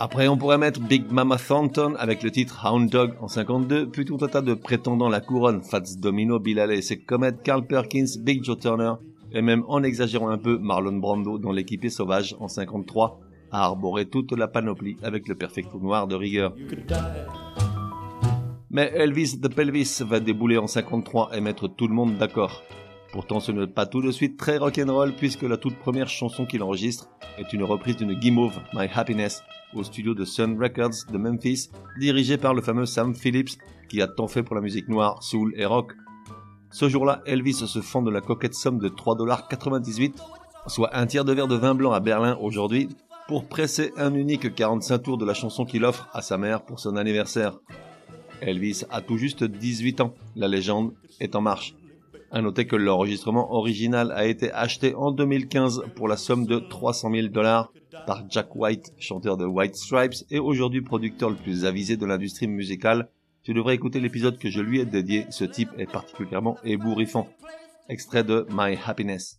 Après, 0.00 0.26
on 0.26 0.36
pourrait 0.36 0.58
mettre 0.58 0.80
Big 0.80 1.10
Mama 1.12 1.36
Thornton 1.36 1.94
avec 1.98 2.24
le 2.24 2.30
titre 2.32 2.66
Hound 2.66 2.90
Dog 2.90 3.14
en 3.20 3.28
52, 3.28 3.90
puis 3.90 4.04
tout 4.04 4.18
un 4.22 4.26
tas 4.26 4.42
de 4.42 4.54
prétendants 4.54 5.08
la 5.08 5.20
couronne, 5.20 5.62
Fats 5.62 5.96
Domino, 5.98 6.40
Bill 6.40 6.58
Haley, 6.58 6.80
comètes, 7.06 7.42
Carl 7.44 7.64
Perkins, 7.64 8.18
Big 8.18 8.42
Joe 8.42 8.58
Turner, 8.58 8.94
et 9.32 9.40
même 9.40 9.62
en 9.68 9.84
exagérant 9.84 10.30
un 10.30 10.38
peu, 10.38 10.58
Marlon 10.58 10.98
Brando 10.98 11.38
dans 11.38 11.52
l'équipé 11.52 11.90
sauvage 11.90 12.34
en 12.40 12.48
53 12.48 13.20
a 13.52 13.64
arboré 13.64 14.06
toute 14.06 14.32
la 14.32 14.48
panoplie 14.48 14.96
avec 15.02 15.28
le 15.28 15.36
perfecto 15.36 15.78
noir 15.78 16.08
de 16.08 16.16
rigueur. 16.16 16.54
Mais 18.70 18.90
Elvis 18.96 19.38
the 19.40 19.48
Pelvis 19.48 20.02
va 20.04 20.18
débouler 20.18 20.58
en 20.58 20.66
53 20.66 21.36
et 21.36 21.40
mettre 21.40 21.68
tout 21.68 21.86
le 21.86 21.94
monde 21.94 22.16
d'accord. 22.18 22.64
Pourtant 23.14 23.38
ce 23.38 23.52
n'est 23.52 23.68
pas 23.68 23.86
tout 23.86 24.02
de 24.02 24.10
suite 24.10 24.36
très 24.36 24.58
rock'n'roll 24.58 25.14
puisque 25.14 25.44
la 25.44 25.56
toute 25.56 25.76
première 25.76 26.08
chanson 26.08 26.46
qu'il 26.46 26.64
enregistre 26.64 27.08
est 27.38 27.52
une 27.52 27.62
reprise 27.62 27.94
d'une 27.94 28.14
Guimauve, 28.14 28.58
My 28.72 28.88
Happiness, 28.92 29.44
au 29.72 29.84
studio 29.84 30.14
de 30.14 30.24
Sun 30.24 30.60
Records 30.60 31.12
de 31.12 31.16
Memphis, 31.16 31.70
dirigé 32.00 32.38
par 32.38 32.54
le 32.54 32.60
fameux 32.60 32.86
Sam 32.86 33.14
Phillips 33.14 33.56
qui 33.88 34.02
a 34.02 34.08
tant 34.08 34.26
fait 34.26 34.42
pour 34.42 34.56
la 34.56 34.60
musique 34.60 34.88
noire, 34.88 35.22
soul 35.22 35.54
et 35.56 35.64
rock. 35.64 35.92
Ce 36.72 36.88
jour-là, 36.88 37.22
Elvis 37.24 37.54
se 37.54 37.80
fend 37.80 38.02
de 38.02 38.10
la 38.10 38.20
coquette 38.20 38.56
somme 38.56 38.80
de 38.80 38.88
3,98$, 38.88 40.14
soit 40.66 40.96
un 40.96 41.06
tiers 41.06 41.24
de 41.24 41.32
verre 41.32 41.46
de 41.46 41.54
vin 41.54 41.76
blanc 41.76 41.92
à 41.92 42.00
Berlin 42.00 42.36
aujourd'hui, 42.40 42.88
pour 43.28 43.46
presser 43.46 43.92
un 43.96 44.12
unique 44.14 44.56
45 44.56 44.98
tours 44.98 45.18
de 45.18 45.24
la 45.24 45.34
chanson 45.34 45.64
qu'il 45.64 45.84
offre 45.84 46.08
à 46.14 46.20
sa 46.20 46.36
mère 46.36 46.64
pour 46.64 46.80
son 46.80 46.96
anniversaire. 46.96 47.60
Elvis 48.40 48.82
a 48.90 49.00
tout 49.02 49.18
juste 49.18 49.44
18 49.44 50.00
ans, 50.00 50.14
la 50.34 50.48
légende 50.48 50.94
est 51.20 51.36
en 51.36 51.42
marche. 51.42 51.76
À 52.34 52.42
noter 52.42 52.66
que 52.66 52.76
l'enregistrement 52.76 53.54
original 53.54 54.12
a 54.12 54.26
été 54.26 54.52
acheté 54.52 54.94
en 54.94 55.12
2015 55.12 55.84
pour 55.96 56.08
la 56.08 56.18
somme 56.18 56.44
de 56.44 56.58
300 56.58 57.10
000 57.10 57.28
dollars 57.28 57.72
par 58.06 58.24
Jack 58.28 58.54
White, 58.54 58.92
chanteur 58.98 59.38
de 59.38 59.46
White 59.46 59.76
Stripes 59.76 60.26
et 60.30 60.38
aujourd'hui 60.38 60.82
producteur 60.82 61.30
le 61.30 61.36
plus 61.36 61.64
avisé 61.64 61.96
de 61.96 62.04
l'industrie 62.04 62.48
musicale 62.48 63.08
tu 63.44 63.52
devrais 63.52 63.74
écouter 63.74 64.00
l'épisode 64.00 64.38
que 64.38 64.48
je 64.48 64.62
lui 64.62 64.80
ai 64.80 64.86
dédié, 64.86 65.26
ce 65.28 65.44
type 65.44 65.68
est 65.76 65.90
particulièrement 65.90 66.56
ébouriffant. 66.64 67.28
Extrait 67.90 68.24
de 68.24 68.46
My 68.50 68.78
Happiness. 68.86 69.38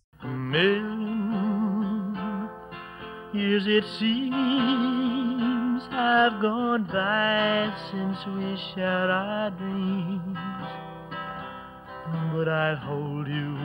Hold 12.86 13.28
you 13.28 13.56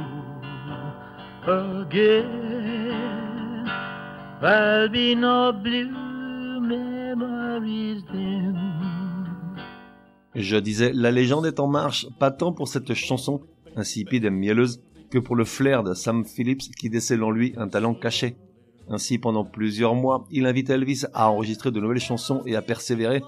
be 4.92 5.16
no 5.16 5.52
blue 5.54 6.12
then. 8.12 8.52
Je 10.34 10.56
disais, 10.58 10.92
la 10.94 11.12
légende 11.12 11.46
est 11.46 11.60
en 11.60 11.68
marche, 11.68 12.08
pas 12.18 12.32
tant 12.32 12.54
pour 12.54 12.68
cette 12.68 12.94
chanson, 12.94 13.42
insipide 13.76 14.26
et 14.26 14.30
mielleuse, 14.30 14.82
que 15.10 15.20
pour 15.20 15.36
le 15.36 15.44
flair 15.44 15.84
de 15.84 15.94
Sam 15.94 16.24
Phillips 16.24 16.74
qui 16.80 16.90
décèle 16.90 17.24
en 17.24 17.32
lui 17.32 17.54
un 17.58 17.68
talent 17.68 17.94
caché. 17.94 18.38
Ainsi, 18.90 19.18
pendant 19.18 19.44
plusieurs 19.44 19.94
mois, 19.94 20.26
il 20.32 20.46
invite 20.46 20.70
Elvis 20.70 21.04
à 21.14 21.30
enregistrer 21.30 21.72
de 21.72 21.80
nouvelles 21.82 22.00
chansons 22.00 22.44
et 22.46 22.56
à 22.56 22.62
persévérer, 22.62 23.22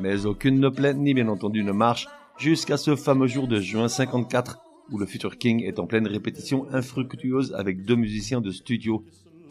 mais 0.00 0.26
aucune 0.26 0.60
ne 0.60 0.68
plaît 0.68 0.94
ni 0.94 1.14
bien 1.14 1.28
entendu 1.28 1.64
ne 1.64 1.72
marche, 1.72 2.08
jusqu'à 2.38 2.76
ce 2.76 2.94
fameux 2.94 3.26
jour 3.26 3.48
de 3.48 3.58
juin 3.58 3.88
54, 3.88 4.58
où 4.92 4.98
le 4.98 5.06
futur 5.06 5.38
King 5.38 5.62
est 5.62 5.78
en 5.78 5.86
pleine 5.86 6.06
répétition 6.06 6.66
infructueuse 6.72 7.54
avec 7.54 7.84
deux 7.84 7.96
musiciens 7.96 8.40
de 8.40 8.50
studio. 8.50 9.04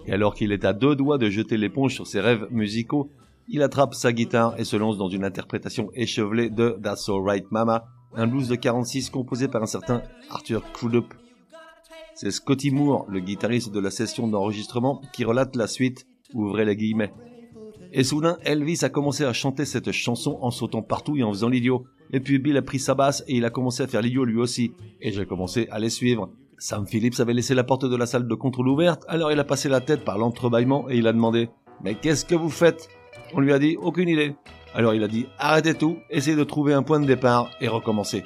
Et 0.05 0.13
alors 0.13 0.35
qu'il 0.35 0.51
est 0.51 0.65
à 0.65 0.73
deux 0.73 0.95
doigts 0.95 1.17
de 1.17 1.29
jeter 1.29 1.57
l'éponge 1.57 1.93
sur 1.93 2.07
ses 2.07 2.19
rêves 2.19 2.47
musicaux, 2.51 3.09
il 3.47 3.63
attrape 3.63 3.93
sa 3.93 4.13
guitare 4.13 4.59
et 4.59 4.63
se 4.63 4.75
lance 4.75 4.97
dans 4.97 5.09
une 5.09 5.23
interprétation 5.23 5.89
échevelée 5.95 6.49
de 6.49 6.77
That's 6.83 7.09
Alright 7.09 7.51
Mama, 7.51 7.87
un 8.13 8.27
blues 8.27 8.47
de 8.47 8.55
46 8.55 9.09
composé 9.09 9.47
par 9.47 9.63
un 9.63 9.67
certain 9.67 10.03
Arthur 10.29 10.63
Crudup. 10.71 11.13
C'est 12.15 12.31
Scotty 12.31 12.71
Moore, 12.71 13.05
le 13.09 13.21
guitariste 13.21 13.71
de 13.71 13.79
la 13.79 13.91
session 13.91 14.27
d'enregistrement, 14.27 15.01
qui 15.13 15.23
relate 15.23 15.55
la 15.55 15.67
suite, 15.67 16.05
ouvrez 16.33 16.65
les 16.65 16.75
guillemets. 16.75 17.13
Et 17.91 18.03
soudain, 18.03 18.37
Elvis 18.43 18.79
a 18.83 18.89
commencé 18.89 19.23
à 19.23 19.33
chanter 19.33 19.65
cette 19.65 19.91
chanson 19.91 20.37
en 20.41 20.51
sautant 20.51 20.83
partout 20.83 21.17
et 21.17 21.23
en 21.23 21.31
faisant 21.31 21.49
l'idiot. 21.49 21.85
Et 22.11 22.19
puis 22.19 22.39
Bill 22.39 22.57
a 22.57 22.61
pris 22.61 22.79
sa 22.79 22.95
basse 22.95 23.23
et 23.27 23.35
il 23.37 23.45
a 23.45 23.49
commencé 23.49 23.83
à 23.83 23.87
faire 23.87 24.01
l'idiot 24.01 24.25
lui 24.25 24.37
aussi. 24.37 24.73
Et 25.01 25.11
j'ai 25.11 25.25
commencé 25.25 25.67
à 25.71 25.79
les 25.79 25.89
suivre. 25.89 26.29
Sam 26.57 26.85
Phillips 26.87 27.19
avait 27.19 27.33
laissé 27.33 27.55
la 27.55 27.63
porte 27.63 27.85
de 27.85 27.95
la 27.95 28.05
salle 28.05 28.27
de 28.27 28.35
contrôle 28.35 28.67
ouverte, 28.67 29.05
alors 29.07 29.31
il 29.31 29.39
a 29.39 29.45
passé 29.45 29.69
la 29.69 29.79
tête 29.79 30.03
par 30.03 30.17
l'entrebâillement 30.17 30.89
et 30.89 30.97
il 30.97 31.07
a 31.07 31.13
demandé 31.13 31.49
Mais 31.83 31.95
qu'est-ce 31.95 32.25
que 32.25 32.35
vous 32.35 32.49
faites? 32.49 32.89
On 33.33 33.39
lui 33.39 33.53
a 33.53 33.59
dit 33.59 33.77
Aucune 33.81 34.09
idée. 34.09 34.35
Alors 34.73 34.93
il 34.93 35.03
a 35.03 35.07
dit 35.07 35.27
Arrêtez 35.37 35.73
tout, 35.73 35.97
essayez 36.09 36.35
de 36.35 36.43
trouver 36.43 36.73
un 36.73 36.83
point 36.83 36.99
de 36.99 37.05
départ 37.05 37.49
et 37.61 37.67
recommencez. 37.67 38.23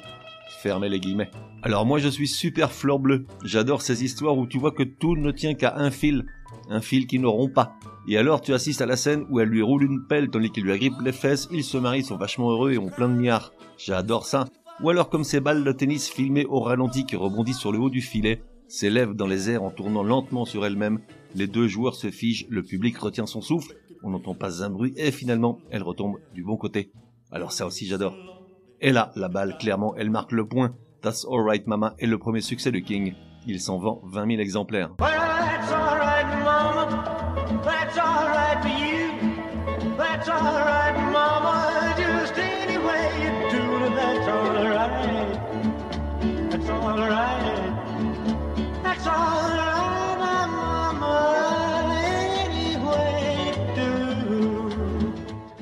Fermez 0.48 0.88
les 0.88 1.00
guillemets. 1.00 1.30
Alors 1.62 1.86
moi 1.86 1.98
je 1.98 2.08
suis 2.08 2.28
super 2.28 2.72
fleur 2.72 2.98
bleue. 2.98 3.26
J'adore 3.44 3.82
ces 3.82 4.04
histoires 4.04 4.36
où 4.36 4.46
tu 4.46 4.58
vois 4.58 4.72
que 4.72 4.82
tout 4.82 5.16
ne 5.16 5.30
tient 5.30 5.54
qu'à 5.54 5.76
un 5.76 5.90
fil. 5.90 6.26
Un 6.68 6.80
fil 6.80 7.06
qui 7.06 7.18
ne 7.18 7.26
rompt 7.26 7.52
pas. 7.52 7.76
Et 8.06 8.18
alors 8.18 8.40
tu 8.40 8.52
assistes 8.52 8.82
à 8.82 8.86
la 8.86 8.96
scène 8.96 9.26
où 9.30 9.40
elle 9.40 9.48
lui 9.48 9.62
roule 9.62 9.84
une 9.84 10.06
pelle 10.06 10.28
tandis 10.28 10.50
qu'il 10.50 10.64
lui 10.64 10.72
agrippe 10.72 11.00
les 11.02 11.12
fesses, 11.12 11.48
ils 11.50 11.64
se 11.64 11.78
marient, 11.78 12.04
sont 12.04 12.16
vachement 12.16 12.50
heureux 12.50 12.72
et 12.72 12.78
ont 12.78 12.90
plein 12.90 13.08
de 13.08 13.14
milliards. 13.14 13.52
J'adore 13.78 14.26
ça. 14.26 14.46
Ou 14.82 14.90
alors 14.90 15.08
comme 15.08 15.24
ces 15.24 15.40
balles 15.40 15.64
de 15.64 15.72
tennis 15.72 16.08
filmées 16.08 16.46
au 16.46 16.60
ralenti 16.60 17.06
qui 17.06 17.16
rebondissent 17.16 17.58
sur 17.58 17.72
le 17.72 17.78
haut 17.78 17.90
du 17.90 18.02
filet, 18.02 18.42
s'élèvent 18.68 19.14
dans 19.14 19.26
les 19.26 19.50
airs 19.50 19.62
en 19.62 19.70
tournant 19.70 20.02
lentement 20.02 20.44
sur 20.44 20.66
elles-mêmes, 20.66 21.00
les 21.34 21.46
deux 21.46 21.68
joueurs 21.68 21.94
se 21.94 22.10
figent, 22.10 22.46
le 22.48 22.62
public 22.62 22.98
retient 22.98 23.26
son 23.26 23.40
souffle, 23.40 23.76
on 24.02 24.10
n'entend 24.10 24.34
pas 24.34 24.62
un 24.62 24.70
bruit 24.70 24.92
et 24.96 25.12
finalement 25.12 25.58
elle 25.70 25.82
retombe 25.82 26.16
du 26.34 26.42
bon 26.42 26.56
côté. 26.56 26.90
Alors 27.30 27.52
ça 27.52 27.66
aussi 27.66 27.86
j'adore. 27.86 28.33
Et 28.80 28.92
là, 28.92 29.12
la 29.16 29.28
balle, 29.28 29.56
clairement, 29.58 29.94
elle 29.96 30.10
marque 30.10 30.32
le 30.32 30.46
point. 30.46 30.74
That's 31.02 31.26
Alright 31.30 31.66
Mama 31.66 31.94
est 31.98 32.06
le 32.06 32.18
premier 32.18 32.40
succès 32.40 32.72
de 32.72 32.78
King. 32.78 33.14
Il 33.46 33.60
s'en 33.60 33.78
vend 33.78 34.00
20 34.04 34.26
000 34.26 34.40
exemplaires. 34.40 34.90
Well, 34.98 35.24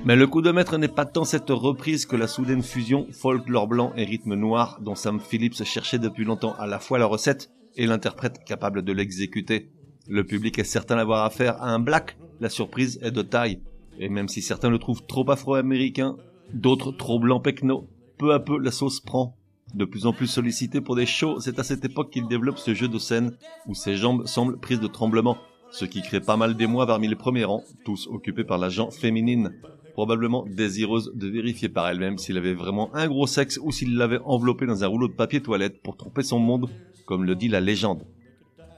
Mais 0.04 0.16
le 0.16 0.26
coup 0.26 0.42
de 0.42 0.50
maître 0.50 0.78
n'est 0.78 0.88
pas 0.88 1.04
tant 1.04 1.23
cette 1.23 1.50
reprise 1.50 2.06
que 2.06 2.16
la 2.16 2.26
soudaine 2.26 2.64
fusion 2.64 3.06
folklore 3.12 3.68
blanc 3.68 3.92
et 3.97 4.04
rythme 4.04 4.35
noir 4.35 4.80
dont 4.80 4.97
Sam 4.97 5.21
Phillips 5.21 5.62
cherchait 5.62 6.00
depuis 6.00 6.25
longtemps 6.25 6.56
à 6.59 6.66
la 6.66 6.80
fois 6.80 6.99
la 6.99 7.06
recette 7.06 7.52
et 7.76 7.87
l'interprète 7.87 8.42
capable 8.44 8.82
de 8.82 8.92
l'exécuter. 8.92 9.71
Le 10.09 10.25
public 10.25 10.59
est 10.59 10.64
certain 10.64 10.97
d'avoir 10.97 11.25
affaire 11.25 11.62
à 11.62 11.68
un 11.68 11.78
black, 11.78 12.16
la 12.40 12.49
surprise 12.49 12.99
est 13.00 13.12
de 13.12 13.23
taille. 13.23 13.61
Et 14.00 14.09
même 14.09 14.26
si 14.26 14.42
certains 14.42 14.71
le 14.71 14.80
trouvent 14.80 15.06
trop 15.06 15.30
afro-américain, 15.30 16.16
d'autres 16.52 16.90
trop 16.90 17.21
blanc 17.21 17.38
pecno, 17.38 17.88
peu 18.18 18.35
à 18.35 18.40
peu 18.40 18.59
la 18.59 18.73
sauce 18.73 18.99
prend. 18.99 19.37
De 19.73 19.85
plus 19.85 20.06
en 20.06 20.12
plus 20.12 20.26
sollicité 20.26 20.80
pour 20.80 20.97
des 20.97 21.06
shows, 21.06 21.38
c'est 21.38 21.61
à 21.61 21.64
cette 21.64 21.85
époque 21.85 22.11
qu'il 22.11 22.26
développe 22.26 22.59
ce 22.59 22.75
jeu 22.75 22.88
de 22.88 22.99
scène 22.99 23.37
où 23.68 23.75
ses 23.76 23.94
jambes 23.94 24.26
semblent 24.26 24.59
prises 24.59 24.80
de 24.80 24.88
tremblement, 24.88 25.38
ce 25.71 25.85
qui 25.85 26.02
crée 26.02 26.21
pas 26.21 26.37
mal 26.37 26.56
d'émoi 26.56 26.88
parmi 26.88 27.06
les 27.06 27.14
premiers 27.14 27.44
rangs, 27.44 27.62
tous 27.85 28.09
occupés 28.09 28.44
par 28.44 28.59
la 28.59 28.68
gent 28.68 28.90
féminine, 28.90 29.52
probablement 29.92 30.44
désireuse 30.49 31.12
de 31.14 31.28
vérifier 31.28 31.68
par 31.68 31.88
elle-même 31.88 32.18
s'il 32.18 32.37
avait 32.38 32.54
vraiment 32.54 32.94
un 32.94 33.08
gros 33.08 33.26
sexe 33.26 33.58
ou 33.62 33.72
s'il 33.72 33.96
l'avait 33.96 34.20
enveloppé 34.25 34.66
dans 34.66 34.84
un 34.84 34.87
rouleau 34.87 35.08
de 35.08 35.12
papier 35.12 35.40
toilette 35.40 35.82
pour 35.82 35.96
tromper 35.96 36.22
son 36.22 36.38
monde, 36.38 36.68
comme 37.06 37.25
le 37.25 37.34
dit 37.34 37.49
la 37.49 37.61
légende. 37.61 38.04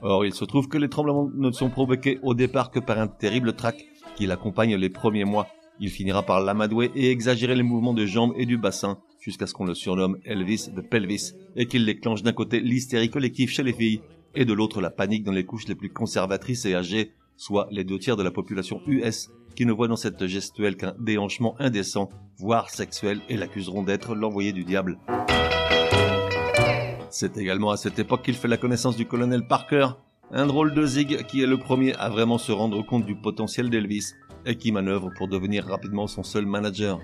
Or, 0.01 0.25
il 0.25 0.33
se 0.33 0.45
trouve 0.45 0.67
que 0.67 0.77
les 0.77 0.89
tremblements 0.89 1.29
ne 1.33 1.51
sont 1.51 1.69
provoqués 1.69 2.19
au 2.21 2.33
départ 2.33 2.69
que 2.69 2.79
par 2.79 2.99
un 2.99 3.07
terrible 3.07 3.53
trac 3.53 3.85
qui 4.15 4.27
l'accompagne 4.27 4.75
les 4.75 4.89
premiers 4.89 5.25
mois. 5.25 5.47
Il 5.79 5.89
finira 5.89 6.23
par 6.23 6.41
l'amadouer 6.41 6.91
et 6.95 7.11
exagérer 7.11 7.55
les 7.55 7.63
mouvements 7.63 7.93
de 7.93 8.05
jambes 8.05 8.33
et 8.37 8.45
du 8.45 8.57
bassin 8.57 8.99
jusqu'à 9.19 9.47
ce 9.47 9.53
qu'on 9.53 9.65
le 9.65 9.73
surnomme 9.73 10.17
Elvis 10.23 10.69
de 10.73 10.81
Pelvis 10.81 11.33
et 11.55 11.65
qu'il 11.65 11.85
déclenche 11.85 12.23
d'un 12.23 12.33
côté 12.33 12.59
l'hystérie 12.59 13.09
collective 13.09 13.49
chez 13.49 13.63
les 13.63 13.73
filles 13.73 14.01
et 14.35 14.45
de 14.45 14.53
l'autre 14.53 14.81
la 14.81 14.91
panique 14.91 15.23
dans 15.23 15.31
les 15.31 15.45
couches 15.45 15.67
les 15.67 15.75
plus 15.75 15.89
conservatrices 15.89 16.65
et 16.65 16.75
âgées, 16.75 17.11
soit 17.35 17.67
les 17.71 17.83
deux 17.83 17.97
tiers 17.97 18.17
de 18.17 18.23
la 18.23 18.31
population 18.31 18.81
US 18.87 19.29
qui 19.55 19.65
ne 19.65 19.71
voient 19.71 19.87
dans 19.87 19.95
cette 19.95 20.25
gestuelle 20.27 20.77
qu'un 20.77 20.93
déhanchement 20.99 21.55
indécent, 21.59 22.09
voire 22.37 22.69
sexuel, 22.69 23.21
et 23.29 23.37
l'accuseront 23.37 23.83
d'être 23.83 24.15
l'envoyé 24.15 24.53
du 24.53 24.63
diable. 24.63 24.97
C'est 27.09 27.37
également 27.37 27.71
à 27.71 27.77
cette 27.77 27.97
époque 27.97 28.23
qu'il 28.23 28.35
fait 28.35 28.47
la 28.47 28.57
connaissance 28.57 28.97
du 28.97 29.05
colonel 29.05 29.47
Parker, 29.47 29.87
un 30.31 30.47
drôle 30.47 30.73
de 30.73 30.85
zig 30.85 31.25
qui 31.27 31.41
est 31.41 31.47
le 31.47 31.57
premier 31.57 31.95
à 31.95 32.09
vraiment 32.09 32.37
se 32.37 32.51
rendre 32.51 32.85
compte 32.85 33.05
du 33.05 33.15
potentiel 33.15 33.69
d'Elvis 33.69 34.13
et 34.45 34.57
qui 34.57 34.71
manœuvre 34.71 35.11
pour 35.17 35.27
devenir 35.27 35.65
rapidement 35.65 36.07
son 36.07 36.23
seul 36.23 36.45
manager. 36.45 36.99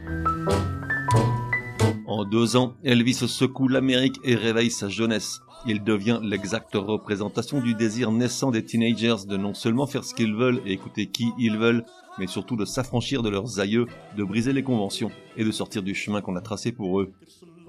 En 2.08 2.26
deux 2.26 2.56
ans, 2.56 2.74
Elvis 2.84 3.14
secoue 3.14 3.68
l'Amérique 3.68 4.20
et 4.24 4.36
réveille 4.36 4.72
sa 4.72 4.90
jeunesse. 4.90 5.42
Il 5.66 5.84
devient 5.84 6.20
l'exacte 6.24 6.76
représentation 6.76 7.62
du 7.62 7.76
désir 7.76 8.12
naissant 8.12 8.52
des 8.52 8.66
teenagers 8.66 9.28
de 9.28 9.38
non 9.38 9.54
seulement 9.54 9.88
faire 9.88 10.04
ce 10.04 10.14
qu'ils 10.14 10.36
veulent 10.36 10.62
et 10.66 10.74
écouter 10.74 11.08
qui 11.08 11.32
ils 11.38 11.58
veulent, 11.58 11.86
mais 12.20 12.28
surtout 12.28 12.56
de 12.56 12.66
s'affranchir 12.66 13.22
de 13.22 13.30
leurs 13.30 13.60
aïeux, 13.60 13.86
de 14.18 14.24
briser 14.24 14.54
les 14.54 14.64
conventions 14.64 15.12
et 15.38 15.44
de 15.44 15.52
sortir 15.52 15.84
du 15.84 15.96
chemin 15.96 16.22
qu'on 16.22 16.36
a 16.36 16.42
tracé 16.42 16.72
pour 16.72 17.00
eux. 17.00 17.14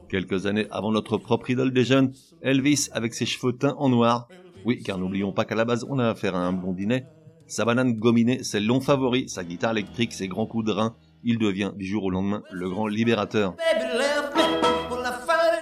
Quelques 0.08 0.46
années 0.46 0.66
avant 0.70 0.92
notre 0.92 1.18
propre 1.18 1.50
idole 1.50 1.72
des 1.72 1.84
jeunes, 1.84 2.12
Elvis, 2.42 2.88
avec 2.92 3.14
ses 3.14 3.26
cheveux 3.26 3.52
teints 3.52 3.76
en 3.78 3.88
noir, 3.88 4.28
oui, 4.64 4.82
car 4.82 4.98
n'oublions 4.98 5.32
pas 5.32 5.44
qu'à 5.44 5.54
la 5.54 5.64
base 5.64 5.86
on 5.88 5.98
a 5.98 6.08
affaire 6.08 6.36
à 6.36 6.46
un 6.46 6.52
blondinet, 6.52 7.06
sa 7.46 7.64
banane 7.64 7.94
gominée, 7.94 8.42
ses 8.42 8.60
longs 8.60 8.80
favoris, 8.80 9.32
sa 9.32 9.44
guitare 9.44 9.72
électrique, 9.72 10.12
ses 10.12 10.28
grands 10.28 10.46
coups 10.46 10.64
de 10.64 10.72
rein, 10.72 10.94
il 11.24 11.38
devient 11.38 11.72
du 11.76 11.86
jour 11.86 12.04
au 12.04 12.10
lendemain 12.10 12.42
le 12.50 12.68
grand 12.68 12.86
libérateur. 12.86 13.54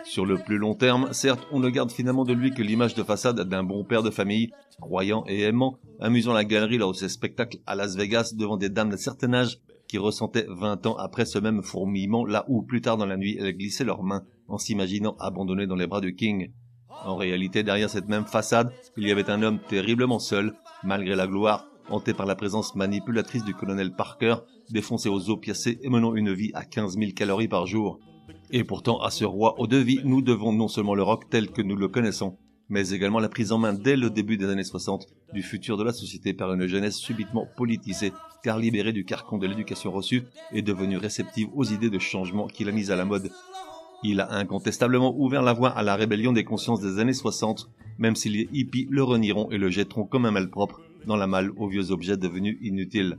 Sur 0.04 0.26
le 0.26 0.38
plus 0.38 0.58
long 0.58 0.74
terme, 0.74 1.12
certes, 1.12 1.46
on 1.52 1.60
ne 1.60 1.70
garde 1.70 1.92
finalement 1.92 2.24
de 2.24 2.32
lui 2.32 2.52
que 2.52 2.62
l'image 2.62 2.94
de 2.94 3.02
façade 3.04 3.40
d'un 3.40 3.62
bon 3.62 3.84
père 3.84 4.02
de 4.02 4.10
famille, 4.10 4.50
croyant 4.80 5.24
et 5.28 5.42
aimant, 5.42 5.78
amusant 6.00 6.32
la 6.32 6.44
galerie 6.44 6.78
lors 6.78 6.92
de 6.92 6.96
ses 6.96 7.08
spectacles 7.08 7.58
à 7.66 7.76
Las 7.76 7.96
Vegas 7.96 8.32
devant 8.34 8.56
des 8.56 8.70
dames 8.70 8.90
d'un 8.90 8.96
certain 8.96 9.32
âge 9.34 9.60
qui 9.86 9.98
ressentaient 9.98 10.46
20 10.48 10.86
ans 10.86 10.96
après 10.96 11.26
ce 11.26 11.38
même 11.38 11.62
fourmillement 11.62 12.24
là 12.24 12.44
où, 12.48 12.62
plus 12.62 12.80
tard 12.80 12.96
dans 12.96 13.06
la 13.06 13.16
nuit, 13.16 13.36
elles 13.40 13.56
glissaient 13.56 13.84
leurs 13.84 14.02
mains 14.02 14.24
en 14.48 14.58
s'imaginant 14.58 15.16
abandonnées 15.20 15.66
dans 15.66 15.76
les 15.76 15.86
bras 15.86 16.00
du 16.00 16.14
King. 16.14 16.50
En 17.04 17.16
réalité, 17.16 17.62
derrière 17.62 17.88
cette 17.88 18.08
même 18.08 18.26
façade, 18.26 18.72
il 18.96 19.06
y 19.06 19.12
avait 19.12 19.30
un 19.30 19.42
homme 19.42 19.58
terriblement 19.68 20.18
seul, 20.18 20.54
malgré 20.82 21.14
la 21.14 21.26
gloire, 21.26 21.69
hanté 21.90 22.14
par 22.14 22.26
la 22.26 22.34
présence 22.34 22.74
manipulatrice 22.74 23.44
du 23.44 23.54
colonel 23.54 23.92
Parker, 23.92 24.36
défoncé 24.70 25.08
aux 25.08 25.30
opiacés 25.30 25.78
et 25.82 25.88
menant 25.88 26.14
une 26.14 26.32
vie 26.32 26.50
à 26.54 26.64
15 26.64 26.96
000 26.98 27.12
calories 27.12 27.48
par 27.48 27.66
jour. 27.66 27.98
Et 28.50 28.64
pourtant, 28.64 29.00
à 29.00 29.10
ce 29.10 29.24
roi 29.24 29.58
aux 29.60 29.66
deux 29.66 29.80
vies, 29.80 30.00
nous 30.04 30.22
devons 30.22 30.52
non 30.52 30.68
seulement 30.68 30.94
le 30.94 31.02
rock 31.02 31.28
tel 31.30 31.50
que 31.50 31.62
nous 31.62 31.76
le 31.76 31.88
connaissons, 31.88 32.36
mais 32.68 32.90
également 32.90 33.18
la 33.18 33.28
prise 33.28 33.52
en 33.52 33.58
main 33.58 33.72
dès 33.72 33.96
le 33.96 34.10
début 34.10 34.36
des 34.36 34.48
années 34.48 34.64
60 34.64 35.06
du 35.32 35.42
futur 35.42 35.76
de 35.76 35.84
la 35.84 35.92
société 35.92 36.32
par 36.32 36.52
une 36.52 36.66
jeunesse 36.66 36.96
subitement 36.96 37.46
politisée, 37.56 38.12
car 38.42 38.58
libérée 38.58 38.92
du 38.92 39.04
carcan 39.04 39.38
de 39.38 39.46
l'éducation 39.46 39.92
reçue 39.92 40.24
et 40.52 40.62
devenue 40.62 40.96
réceptive 40.96 41.48
aux 41.54 41.64
idées 41.64 41.90
de 41.90 41.98
changement 41.98 42.46
qu'il 42.46 42.68
a 42.68 42.72
mises 42.72 42.90
à 42.90 42.96
la 42.96 43.04
mode. 43.04 43.30
Il 44.02 44.20
a 44.20 44.32
incontestablement 44.32 45.14
ouvert 45.18 45.42
la 45.42 45.52
voie 45.52 45.70
à 45.70 45.82
la 45.82 45.94
rébellion 45.94 46.32
des 46.32 46.44
consciences 46.44 46.80
des 46.80 46.98
années 46.98 47.12
60, 47.12 47.68
même 47.98 48.16
si 48.16 48.30
les 48.30 48.48
hippies 48.52 48.86
le 48.90 49.02
renieront 49.02 49.50
et 49.50 49.58
le 49.58 49.68
jetteront 49.68 50.06
comme 50.06 50.24
un 50.24 50.30
malpropre 50.30 50.80
dans 51.06 51.16
la 51.16 51.26
malle 51.26 51.50
aux 51.56 51.68
vieux 51.68 51.90
objets 51.90 52.16
devenus 52.16 52.58
inutiles. 52.60 53.16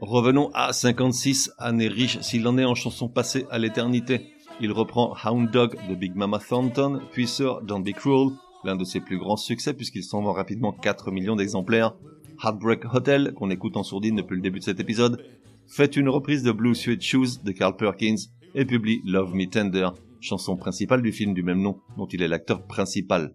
Revenons 0.00 0.50
à 0.54 0.72
56, 0.72 1.52
année 1.58 1.88
riche 1.88 2.18
s'il 2.20 2.46
en 2.46 2.58
est 2.58 2.64
en 2.64 2.74
chansons 2.74 3.08
passées 3.08 3.46
à 3.50 3.58
l'éternité. 3.58 4.34
Il 4.60 4.72
reprend 4.72 5.14
Hound 5.24 5.50
Dog 5.50 5.76
de 5.88 5.94
Big 5.94 6.14
Mama 6.14 6.38
Thornton, 6.38 7.00
puis 7.10 7.26
Sir 7.26 7.60
Don't 7.62 7.82
Be 7.82 7.92
Cruel, 7.92 8.30
l'un 8.64 8.76
de 8.76 8.84
ses 8.84 9.00
plus 9.00 9.18
grands 9.18 9.36
succès 9.36 9.74
puisqu'il 9.74 10.04
s'en 10.04 10.22
vend 10.22 10.32
rapidement 10.32 10.72
4 10.72 11.10
millions 11.10 11.36
d'exemplaires. 11.36 11.94
Heartbreak 12.42 12.92
Hotel, 12.92 13.32
qu'on 13.34 13.50
écoute 13.50 13.76
en 13.76 13.82
sourdine 13.82 14.16
depuis 14.16 14.36
le 14.36 14.42
début 14.42 14.58
de 14.58 14.64
cet 14.64 14.80
épisode, 14.80 15.24
fait 15.66 15.96
une 15.96 16.08
reprise 16.08 16.42
de 16.42 16.52
Blue 16.52 16.74
Suede 16.74 17.02
Shoes 17.02 17.42
de 17.42 17.52
Carl 17.52 17.76
Perkins 17.76 18.16
et 18.54 18.64
publie 18.64 19.00
Love 19.04 19.34
Me 19.34 19.48
Tender, 19.48 19.88
chanson 20.20 20.56
principale 20.56 21.02
du 21.02 21.12
film 21.12 21.34
du 21.34 21.42
même 21.42 21.60
nom 21.60 21.78
dont 21.96 22.06
il 22.06 22.22
est 22.22 22.28
l'acteur 22.28 22.66
principal. 22.66 23.34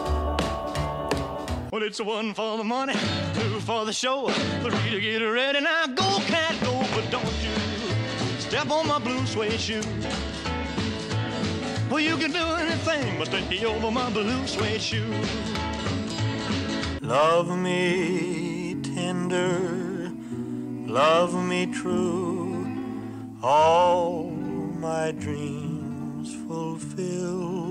Well, 1.71 1.83
it's 1.83 2.01
one 2.01 2.33
for 2.33 2.57
the 2.57 2.65
money, 2.65 2.95
two 3.33 3.61
for 3.61 3.85
the 3.85 3.93
show, 3.93 4.27
three 4.27 4.91
to 4.91 4.99
get 4.99 5.19
ready. 5.19 5.61
Now 5.61 5.87
go, 5.87 6.19
cat, 6.27 6.53
go, 6.61 6.83
but 6.93 7.09
don't 7.09 7.23
you 7.41 8.39
step 8.39 8.69
on 8.69 8.89
my 8.89 8.99
blue 8.99 9.25
suede 9.25 9.57
shoe. 9.57 9.81
Well, 11.89 12.01
you 12.01 12.17
can 12.17 12.33
do 12.33 12.45
anything 12.45 13.17
but 13.17 13.29
take 13.29 13.49
me 13.49 13.65
over 13.65 13.89
my 13.89 14.09
blue 14.09 14.45
suede 14.47 14.81
shoe. 14.81 15.13
Love 16.99 17.57
me 17.57 18.75
tender, 18.83 20.11
love 20.87 21.33
me 21.33 21.67
true, 21.67 22.67
all 23.41 24.29
my 24.29 25.11
dreams 25.11 26.35
fulfill. 26.49 27.70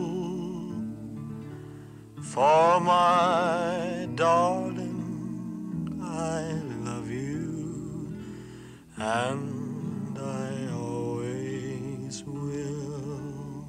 For 2.32 2.80
my 2.80 4.06
darling, 4.14 5.98
I 6.00 6.62
love 6.84 7.10
you, 7.10 8.12
and 8.96 10.16
I 10.16 10.70
always 10.72 12.22
will. 12.24 13.64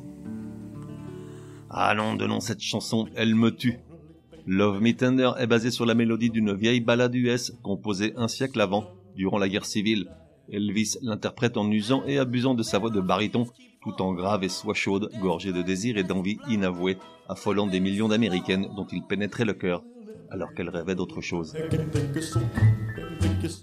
Ah 1.72 1.96
non, 1.96 2.40
cette 2.40 2.62
chanson, 2.62 3.08
elle 3.16 3.34
me 3.34 3.50
tue. 3.50 3.80
Love 4.46 4.80
Me 4.80 4.96
Tender 4.96 5.32
est 5.40 5.48
basée 5.48 5.72
sur 5.72 5.88
la 5.88 5.96
mélodie 5.96 6.30
d'une 6.30 6.54
vieille 6.54 6.82
ballade 6.82 7.16
US 7.16 7.54
composée 7.64 8.14
un 8.16 8.28
siècle 8.28 8.62
avant, 8.62 8.92
durant 9.16 9.40
la 9.40 9.50
guerre 9.50 9.66
civile. 9.66 10.12
Elvis 10.52 10.98
l'interprète 11.02 11.58
en 11.58 11.72
usant 11.72 12.04
et 12.06 12.20
abusant 12.20 12.54
de 12.54 12.62
sa 12.62 12.78
voix 12.78 12.92
de 12.92 13.02
baryton, 13.02 13.48
tout 13.82 14.02
en 14.02 14.14
grave 14.14 14.44
et 14.44 14.50
soie 14.50 14.74
chaude, 14.74 15.10
gorgée 15.22 15.54
de 15.54 15.62
désir 15.62 15.98
et 15.98 16.04
d'envie 16.04 16.38
inavouée, 16.48 16.98
affolant 17.28 17.68
des 17.68 17.80
millions 17.80 18.08
d'Américaines 18.08 18.70
dont 18.76 18.86
il 18.92 19.04
pénétrait 19.04 19.46
le 19.46 19.54
cœur, 19.54 19.84
alors 20.30 20.54
qu'elles 20.54 20.70
rêvaient 20.70 20.96
d'autre 20.96 21.22
chose. 21.22 21.56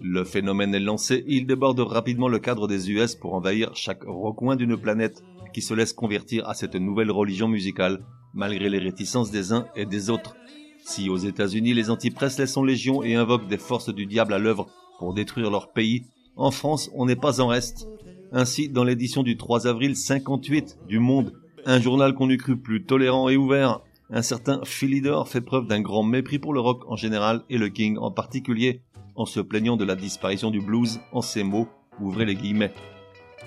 Le 0.00 0.25
phénomène 0.25 0.75
est 0.75 0.80
lancé, 0.80 1.25
il 1.26 1.46
déborde 1.46 1.80
rapidement 1.80 2.28
le 2.28 2.38
cadre 2.38 2.66
des 2.66 2.90
US 2.90 3.14
pour 3.14 3.34
envahir 3.34 3.75
chaque 3.75 4.02
recoin 4.04 4.56
d'une 4.56 4.76
planète 4.76 5.22
qui 5.52 5.62
se 5.62 5.75
laisse 5.75 5.92
convertir 5.92 6.48
à 6.48 6.54
cette 6.54 6.75
nouvelle 6.75 7.10
religion 7.10 7.48
musicale, 7.48 8.04
malgré 8.34 8.68
les 8.68 8.78
réticences 8.78 9.30
des 9.30 9.52
uns 9.52 9.66
et 9.76 9.87
des 9.87 10.10
autres. 10.10 10.37
Si 10.84 11.08
aux 11.08 11.16
États-Unis 11.16 11.75
les 11.75 11.90
anti-Presley 11.90 12.46
sont 12.46 12.64
légion 12.64 13.02
et 13.02 13.14
invoquent 13.14 13.48
des 13.48 13.58
forces 13.58 13.94
du 13.94 14.06
diable 14.06 14.32
à 14.32 14.38
l'œuvre 14.38 14.66
pour 14.98 15.14
détruire 15.14 15.50
leur 15.50 15.72
pays, 15.72 16.06
en 16.37 16.50
France 16.50 16.90
on 16.94 17.06
n'est 17.06 17.16
pas 17.16 17.40
en 17.40 17.46
reste. 17.48 17.88
Ainsi, 18.32 18.68
dans 18.68 18.85
l'édition 18.85 19.23
du 19.23 19.37
3 19.37 19.66
avril 19.66 19.97
58 19.97 20.80
du 20.87 20.99
Monde, 20.99 21.32
un 21.64 21.80
journal 21.80 22.14
qu'on 22.14 22.28
eût 22.28 22.37
cru 22.37 22.58
plus 22.58 22.85
tolérant 22.85 23.28
et 23.30 23.37
ouvert, 23.37 23.80
un 24.11 24.23
certain 24.23 24.61
Philidor 24.64 25.28
fait 25.28 25.40
preuve 25.40 25.66
d'un 25.66 25.80
grand 25.80 26.02
mépris 26.02 26.38
pour 26.38 26.52
le 26.52 26.61
rock 26.61 26.82
en 26.88 26.97
général 26.97 27.42
et 27.49 27.56
le 27.56 27.68
King 27.68 27.97
en 27.99 28.11
particulier, 28.11 28.82
en 29.16 29.25
se 29.25 29.40
plaignant 29.40 29.76
de 29.76 29.85
la 29.85 29.97
disparition 29.97 30.50
du 30.50 30.61
blues 30.61 31.00
en 31.12 31.23
ces 31.23 31.42
mots, 31.42 31.68
ouvrez 32.00 32.26
les 32.26 32.35
guillemets. 32.35 32.73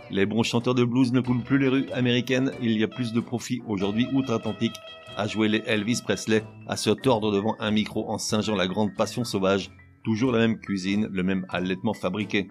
Les 0.09 0.25
bons 0.25 0.43
chanteurs 0.43 0.75
de 0.75 0.83
blues 0.83 1.13
ne 1.13 1.21
coulent 1.21 1.43
plus 1.43 1.59
les 1.59 1.67
rues 1.67 1.89
américaines, 1.93 2.51
il 2.61 2.71
y 2.71 2.83
a 2.83 2.88
plus 2.88 3.13
de 3.13 3.21
profit 3.21 3.61
aujourd'hui 3.67 4.07
outre-Atlantique 4.13 4.75
à 5.15 5.27
jouer 5.27 5.47
les 5.47 5.63
Elvis 5.67 6.01
Presley, 6.03 6.43
à 6.67 6.75
se 6.75 6.89
tordre 6.89 7.31
devant 7.31 7.55
un 7.59 7.71
micro 7.71 8.09
en 8.09 8.17
singeant 8.17 8.55
la 8.55 8.67
grande 8.67 8.95
passion 8.95 9.23
sauvage, 9.23 9.71
toujours 10.03 10.31
la 10.31 10.39
même 10.39 10.59
cuisine, 10.59 11.07
le 11.11 11.23
même 11.23 11.45
allaitement 11.50 11.93
fabriqué. 11.93 12.50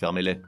Fermez-les. 0.00 0.40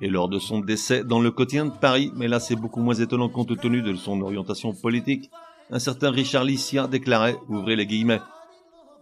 Et 0.00 0.08
lors 0.08 0.28
de 0.28 0.38
son 0.38 0.60
décès 0.60 1.04
dans 1.04 1.20
le 1.20 1.30
quotidien 1.30 1.66
de 1.66 1.70
Paris, 1.70 2.12
mais 2.16 2.28
là 2.28 2.40
c'est 2.40 2.56
beaucoup 2.56 2.80
moins 2.80 2.94
étonnant 2.94 3.28
compte 3.28 3.58
tenu 3.58 3.82
de 3.82 3.94
son 3.94 4.20
orientation 4.20 4.72
politique, 4.72 5.30
un 5.70 5.78
certain 5.78 6.10
Richard 6.10 6.44
Licia 6.44 6.86
déclarait, 6.86 7.36
ouvrez 7.48 7.76
les 7.76 7.86
guillemets, 7.86 8.20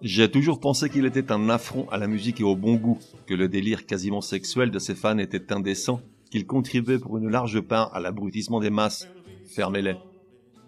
j'ai 0.02 0.28
toujours 0.28 0.58
pensé 0.58 0.90
qu'il 0.90 1.06
était 1.06 1.30
un 1.30 1.49
affront 1.49 1.88
à 1.90 1.96
la 1.96 2.08
musique 2.08 2.40
et 2.40 2.44
au 2.44 2.56
bon 2.56 2.75
goût, 2.75 2.99
que 3.26 3.34
le 3.34 3.49
délire 3.49 3.87
quasiment 3.87 4.20
sexuel 4.20 4.72
de 4.72 4.80
ses 4.80 4.96
fans 4.96 5.18
était 5.18 5.52
indécent, 5.52 6.00
qu'il 6.28 6.44
contribuait 6.44 6.99
pour 6.99 7.18
une 7.18 7.28
large 7.28 7.61
part 7.61 7.94
à 7.94 8.00
l'abrutissement 8.00 8.58
des 8.58 8.70
masses. 8.70 9.08
Fermez-les. 9.54 9.94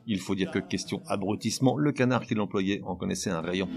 Il 0.06 0.20
faut 0.20 0.36
dire 0.36 0.52
que 0.52 0.60
question 0.60 1.02
abrutissement, 1.08 1.76
le 1.76 1.90
canard 1.90 2.26
qu'il 2.26 2.40
employait 2.40 2.80
en 2.84 2.94
connaissait 2.94 3.30
un 3.30 3.40
rayon. 3.40 3.68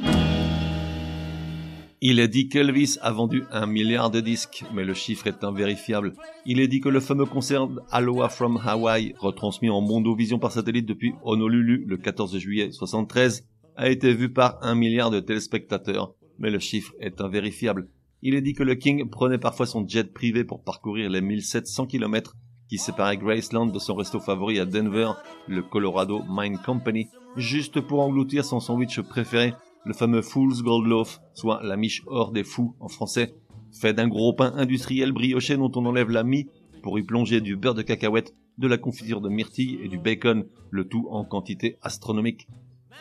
Il 1.99 2.19
est 2.19 2.27
dit 2.27 2.47
qu'Elvis 2.47 2.97
a 3.01 3.11
vendu 3.11 3.45
un 3.51 3.65
milliard 3.65 4.11
de 4.11 4.19
disques, 4.19 4.63
mais 4.71 4.85
le 4.85 4.93
chiffre 4.93 5.25
est 5.25 5.43
invérifiable. 5.43 6.13
Il 6.45 6.59
est 6.59 6.67
dit 6.67 6.79
que 6.79 6.89
le 6.89 6.99
fameux 6.99 7.25
concert 7.25 7.67
Aloha 7.89 8.29
from 8.29 8.61
Hawaii, 8.63 9.15
retransmis 9.17 9.71
en 9.71 9.81
Mondovision 9.81 10.37
par 10.37 10.51
satellite 10.51 10.85
depuis 10.85 11.15
Honolulu 11.23 11.85
le 11.87 11.97
14 11.97 12.37
juillet 12.37 12.71
73, 12.71 13.47
a 13.77 13.89
été 13.89 14.13
vu 14.13 14.31
par 14.31 14.59
un 14.61 14.75
milliard 14.75 15.09
de 15.09 15.19
téléspectateurs, 15.19 16.13
mais 16.37 16.51
le 16.51 16.59
chiffre 16.59 16.93
est 16.99 17.19
invérifiable. 17.19 17.89
Il 18.21 18.35
est 18.35 18.41
dit 18.41 18.53
que 18.53 18.63
le 18.63 18.75
King 18.75 19.09
prenait 19.09 19.39
parfois 19.39 19.65
son 19.65 19.87
jet 19.87 20.13
privé 20.13 20.43
pour 20.43 20.63
parcourir 20.63 21.09
les 21.09 21.21
1700 21.21 21.87
km 21.87 22.35
qui 22.69 22.77
séparaient 22.77 23.17
Graceland 23.17 23.67
de 23.67 23.79
son 23.79 23.95
resto 23.95 24.19
favori 24.19 24.59
à 24.59 24.65
Denver, 24.65 25.13
le 25.47 25.63
Colorado 25.63 26.21
Mine 26.29 26.59
Company, 26.63 27.07
juste 27.37 27.81
pour 27.81 28.01
engloutir 28.01 28.45
son 28.45 28.59
sandwich 28.59 28.99
préféré 29.01 29.53
le 29.87 29.93
fameux 29.93 30.21
Fool's 30.21 30.61
Gold 30.63 30.85
Loaf, 30.85 31.21
soit 31.33 31.61
la 31.63 31.77
miche 31.77 32.03
or 32.07 32.33
des 32.33 32.43
fous 32.43 32.75
en 32.81 32.89
français, 32.89 33.33
fait 33.71 33.93
d'un 33.93 34.09
gros 34.09 34.33
pain 34.33 34.51
industriel 34.57 35.13
brioché 35.13 35.55
dont 35.55 35.71
on 35.75 35.85
enlève 35.85 36.09
la 36.09 36.23
mie 36.23 36.47
pour 36.83 36.99
y 36.99 37.03
plonger 37.03 37.39
du 37.39 37.55
beurre 37.55 37.73
de 37.73 37.81
cacahuète, 37.83 38.35
de 38.57 38.67
la 38.67 38.77
confiture 38.77 39.21
de 39.21 39.29
myrtille 39.29 39.79
et 39.81 39.87
du 39.87 39.97
bacon, 39.97 40.45
le 40.71 40.87
tout 40.87 41.07
en 41.09 41.23
quantité 41.23 41.77
astronomique. 41.81 42.47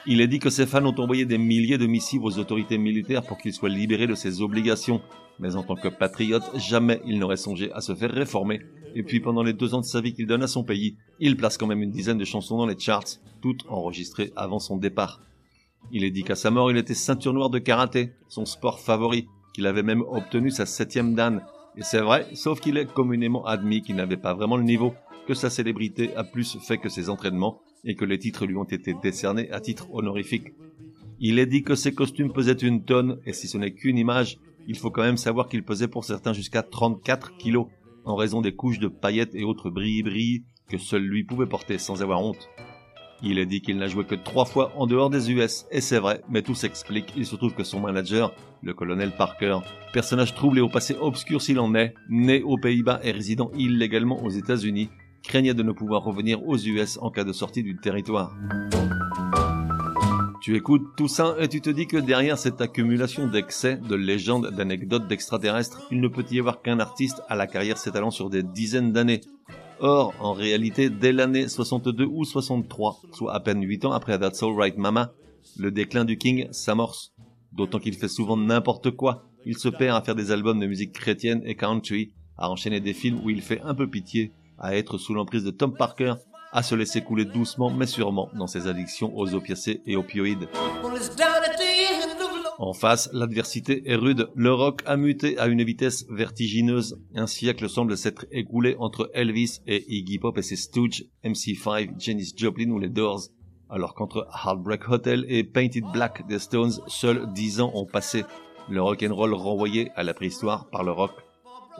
Il 0.07 0.20
est 0.20 0.29
dit 0.29 0.38
que 0.38 0.51
ses 0.51 0.66
fans 0.66 0.85
ont 0.85 1.01
envoyé 1.01 1.25
des 1.25 1.38
milliers 1.38 1.79
de 1.79 1.87
missives 1.87 2.22
aux 2.22 2.38
autorités 2.38 2.79
militaires 2.79 3.25
pour 3.25 3.38
qu'il 3.38 3.53
soit 3.53 3.68
libéré 3.68 4.07
de 4.07 4.14
ses 4.14 4.40
obligations, 4.40 5.01
mais 5.40 5.57
en 5.57 5.64
tant 5.64 5.75
que 5.75 5.88
patriote, 5.88 6.44
jamais 6.57 7.01
il 7.05 7.18
n'aurait 7.18 7.37
songé 7.37 7.72
à 7.72 7.81
se 7.81 7.96
faire 7.96 8.12
réformer. 8.12 8.61
Et 8.94 9.03
puis 9.03 9.18
pendant 9.18 9.42
les 9.42 9.55
deux 9.55 9.75
ans 9.75 9.81
de 9.81 9.87
sa 9.87 10.01
vie 10.01 10.14
qu'il 10.14 10.29
donne 10.29 10.44
à 10.44 10.46
son 10.46 10.62
pays, 10.62 10.96
il 11.18 11.37
place 11.37 11.59
quand 11.59 11.66
même 11.66 11.83
une 11.83 11.90
dizaine 11.90 12.18
de 12.18 12.25
chansons 12.25 12.59
dans 12.59 12.66
les 12.66 12.79
charts, 12.79 13.18
toutes 13.42 13.64
enregistrées 13.68 14.33
avant 14.37 14.61
son 14.61 14.77
départ. 14.77 15.20
Il 15.92 16.05
est 16.05 16.11
dit 16.11 16.25
qu'à 16.25 16.35
sa 16.35 16.51
mort, 16.51 16.70
il 16.70 16.77
était 16.77 16.94
ceinture 16.94 17.33
noire 17.33 17.51
de 17.51 17.59
karaté, 17.59 18.12
son 18.29 18.44
sport 18.44 18.81
favori, 18.81 19.29
qu'il 19.55 19.66
avait 19.66 19.83
même 19.83 20.03
obtenu 20.03 20.51
sa 20.51 20.66
septième 20.66 21.14
dan. 21.14 21.42
Et 21.77 21.83
c'est 21.83 22.01
vrai, 22.01 22.27
sauf 22.35 22.61
qu'il 22.61 22.77
est 22.77 22.92
communément 22.92 23.44
admis 23.44 23.83
qu'il 23.83 23.96
n'avait 23.96 24.16
pas 24.16 24.35
vraiment 24.35 24.57
le 24.57 24.64
niveau, 24.64 24.94
que 25.27 25.35
sa 25.35 25.51
célébrité 25.51 26.14
a 26.16 26.25
plus 26.25 26.59
fait 26.61 26.79
que 26.79 26.88
ses 26.88 27.09
entraînements, 27.09 27.61
et 27.85 27.94
que 27.94 28.05
les 28.05 28.18
titres 28.18 28.46
lui 28.46 28.57
ont 28.57 28.64
été 28.64 28.94
décernés 28.94 29.51
à 29.51 29.61
titre 29.61 29.92
honorifique. 29.92 30.55
Il 31.20 31.38
est 31.38 31.46
dit 31.46 31.62
que 31.62 31.75
ses 31.75 31.94
costumes 31.94 32.33
pesaient 32.33 32.53
une 32.53 32.85
tonne, 32.85 33.20
et 33.25 33.33
si 33.33 33.49
ce 33.49 33.57
n'est 33.57 33.72
qu'une 33.72 33.99
image, 33.99 34.38
il 34.66 34.77
faut 34.77 34.90
quand 34.90 35.03
même 35.03 35.16
savoir 35.16 35.49
qu'il 35.49 35.64
pesait 35.64 35.88
pour 35.88 36.05
certains 36.05 36.33
jusqu'à 36.33 36.62
34 36.62 37.37
kilos, 37.37 37.68
en 38.05 38.16
raison 38.16 38.40
des 38.40 38.55
couches 38.55 38.79
de 38.79 38.88
paillettes 38.88 39.35
et 39.35 39.44
autres 39.44 39.70
brilles-brilles 39.70 40.44
que 40.68 40.79
seul 40.79 41.03
lui 41.03 41.25
pouvait 41.25 41.46
porter 41.46 41.79
sans 41.79 42.03
avoir 42.03 42.20
honte. 42.20 42.49
Il 43.22 43.38
est 43.38 43.46
dit 43.46 43.62
qu'il 43.62 43.79
n'a 43.79 43.88
joué 43.88 44.05
que 44.05 44.14
trois 44.14 44.44
fois 44.44 44.72
en 44.76 44.87
dehors 44.87 45.09
des 45.09 45.31
US, 45.31 45.64
et 45.70 45.81
c'est 45.81 45.98
vrai, 45.98 46.22
mais 46.29 46.42
tout 46.42 46.55
s'explique. 46.55 47.12
Il 47.16 47.24
se 47.24 47.37
trouve 47.37 47.55
que 47.55 47.64
son 47.64 47.81
manager, 47.81 48.35
le 48.62 48.74
colonel 48.74 49.12
Parker, 49.16 49.61
personnage 49.92 50.35
troublé 50.35 50.61
au 50.61 50.68
passé 50.68 50.94
obscur 51.00 51.40
s'il 51.40 51.59
en 51.59 51.74
est, 51.74 51.94
né 52.11 52.42
aux 52.42 52.59
Pays-Bas 52.59 53.00
et 53.02 53.12
résidant 53.12 53.50
illégalement 53.57 54.22
aux 54.22 54.31
États-Unis, 54.31 54.90
craignait 55.22 55.55
de 55.55 55.62
ne 55.62 55.72
pouvoir 55.72 56.05
revenir 56.05 56.46
aux 56.46 56.59
US 56.59 56.98
en 57.00 57.11
cas 57.11 57.24
de 57.24 57.33
sortie 57.33 57.62
du 57.62 57.76
territoire. 57.76 58.37
Tu 60.42 60.55
écoutes 60.55 60.94
tout 60.96 61.09
ça 61.09 61.35
et 61.40 61.48
tu 61.48 61.61
te 61.61 61.70
dis 61.70 61.88
que 61.88 61.96
derrière 61.96 62.38
cette 62.38 62.61
accumulation 62.61 63.26
d'excès, 63.26 63.76
de 63.76 63.96
légendes, 63.96 64.52
d'anecdotes 64.55 65.09
d'extraterrestres, 65.09 65.88
il 65.90 66.00
ne 66.00 66.07
peut 66.07 66.24
y 66.31 66.38
avoir 66.38 66.62
qu'un 66.62 66.79
artiste 66.79 67.20
à 67.29 67.35
la 67.35 67.48
carrière 67.48 67.79
s'étalant 67.79 68.12
sur 68.12 68.31
des 68.31 68.44
dizaines 68.44 68.92
d'années, 68.92 69.22
Or, 69.81 70.15
en 70.21 70.33
réalité, 70.33 70.89
dès 70.89 71.12
l'année 71.12 71.49
62 71.49 72.05
ou 72.05 72.25
63, 72.25 73.01
soit 73.12 73.35
à 73.35 73.41
peine 73.41 73.62
8 73.62 73.85
ans 73.85 73.93
après 73.93 74.19
That's 74.19 74.43
Right 74.43 74.79
Mama, 74.79 75.12
le 75.59 75.71
déclin 75.71 76.05
du 76.05 76.17
King 76.17 76.49
s'amorce. 76.51 77.12
D'autant 77.53 77.79
qu'il 77.79 77.95
fait 77.95 78.09
souvent 78.09 78.37
n'importe 78.37 78.91
quoi. 78.91 79.25
Il 79.45 79.59
se 79.59 79.69
perd 79.69 79.97
à 79.97 80.03
faire 80.03 80.15
des 80.15 80.31
albums 80.31 80.61
de 80.61 80.67
musique 80.67 80.93
chrétienne 80.93 81.43
et 81.45 81.57
country, 81.57 82.12
à 82.39 82.51
enchaîner 82.51 82.81
des 82.81 82.95
films 82.95 83.21
où 83.25 83.31
il 83.31 83.43
fait 83.43 83.61
un 83.62 83.75
peu 83.75 83.89
pitié, 83.89 84.33
à 84.59 84.77
être 84.77 84.99
sous 84.99 85.15
l'emprise 85.15 85.45
de 85.45 85.51
Tom 85.51 85.75
Parker, 85.75 86.15
à 86.53 86.62
se 86.62 86.75
laisser 86.75 87.03
couler 87.03 87.27
doucement 87.27 87.71
mais 87.71 87.87
sûrement 87.87 88.31
dans 88.35 88.47
ses 88.47 88.67
addictions 88.67 89.17
aux 89.17 89.35
opiacés 89.35 89.83
et 89.87 89.97
opioïdes. 89.97 90.49
En 92.59 92.73
face, 92.73 93.11
l'adversité 93.12 93.83
est 93.85 93.97
rude. 93.97 94.31
Le 94.35 94.53
rock 94.53 94.83
a 94.87 94.97
muté 94.97 95.37
à 95.38 95.47
une 95.47 95.62
vitesse 95.62 96.07
vertigineuse. 96.09 96.99
Un 97.14 97.27
siècle 97.27 97.69
semble 97.69 97.99
s'être 97.99 98.25
écoulé 98.33 98.77
entre 98.79 99.11
Elvis 99.12 99.61
et 99.66 99.85
Iggy 99.88 100.19
Pop 100.19 100.38
et 100.38 100.42
ses 100.42 100.57
Stooges, 100.57 101.05
MC5, 101.23 101.90
Janis 101.99 102.33
Joplin 102.35 102.71
ou 102.71 102.79
les 102.79 102.88
Doors. 102.88 103.29
Alors 103.69 103.95
qu'entre 103.95 104.27
Heartbreak 104.33 104.88
Hotel 104.88 105.27
et 105.29 105.45
Painted 105.45 105.85
Black 105.92 106.27
des 106.29 106.38
Stones, 106.38 106.73
seuls 106.87 107.31
dix 107.35 107.61
ans 107.61 107.73
ont 107.75 107.85
passé. 107.85 108.25
Le 108.71 108.81
rock 108.81 109.05
and 109.07 109.14
roll 109.14 109.35
renvoyé 109.35 109.90
à 109.95 110.03
la 110.03 110.14
préhistoire 110.14 110.71
par 110.71 110.83
le 110.83 110.92
rock. 110.92 111.12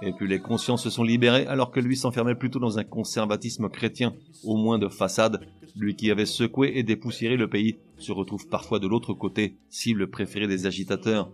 Et 0.03 0.12
puis 0.12 0.29
les 0.29 0.41
consciences 0.41 0.83
se 0.83 0.91
sont 0.91 1.05
libérées 1.05 1.47
alors 1.47 1.71
que 1.71 1.81
lui 1.81 1.97
s'enfermait 1.97 2.35
plutôt 2.35 2.59
dans 2.59 2.79
un 2.79 2.85
conservatisme 2.85 3.71
chrétien, 3.71 4.12
au 4.45 4.57
moins 4.57 4.79
de 4.79 4.89
façade. 4.89 5.41
Lui 5.77 5.95
qui 5.95 6.11
avait 6.11 6.27
secoué 6.27 6.73
et 6.75 6.83
dépoussiéré 6.83 7.37
le 7.37 7.51
pays 7.51 7.77
se 7.99 8.11
retrouve 8.11 8.49
parfois 8.49 8.79
de 8.79 8.87
l'autre 8.87 9.12
côté, 9.12 9.57
cible 9.69 10.09
préférée 10.09 10.47
des 10.47 10.67
agitateurs. 10.67 11.31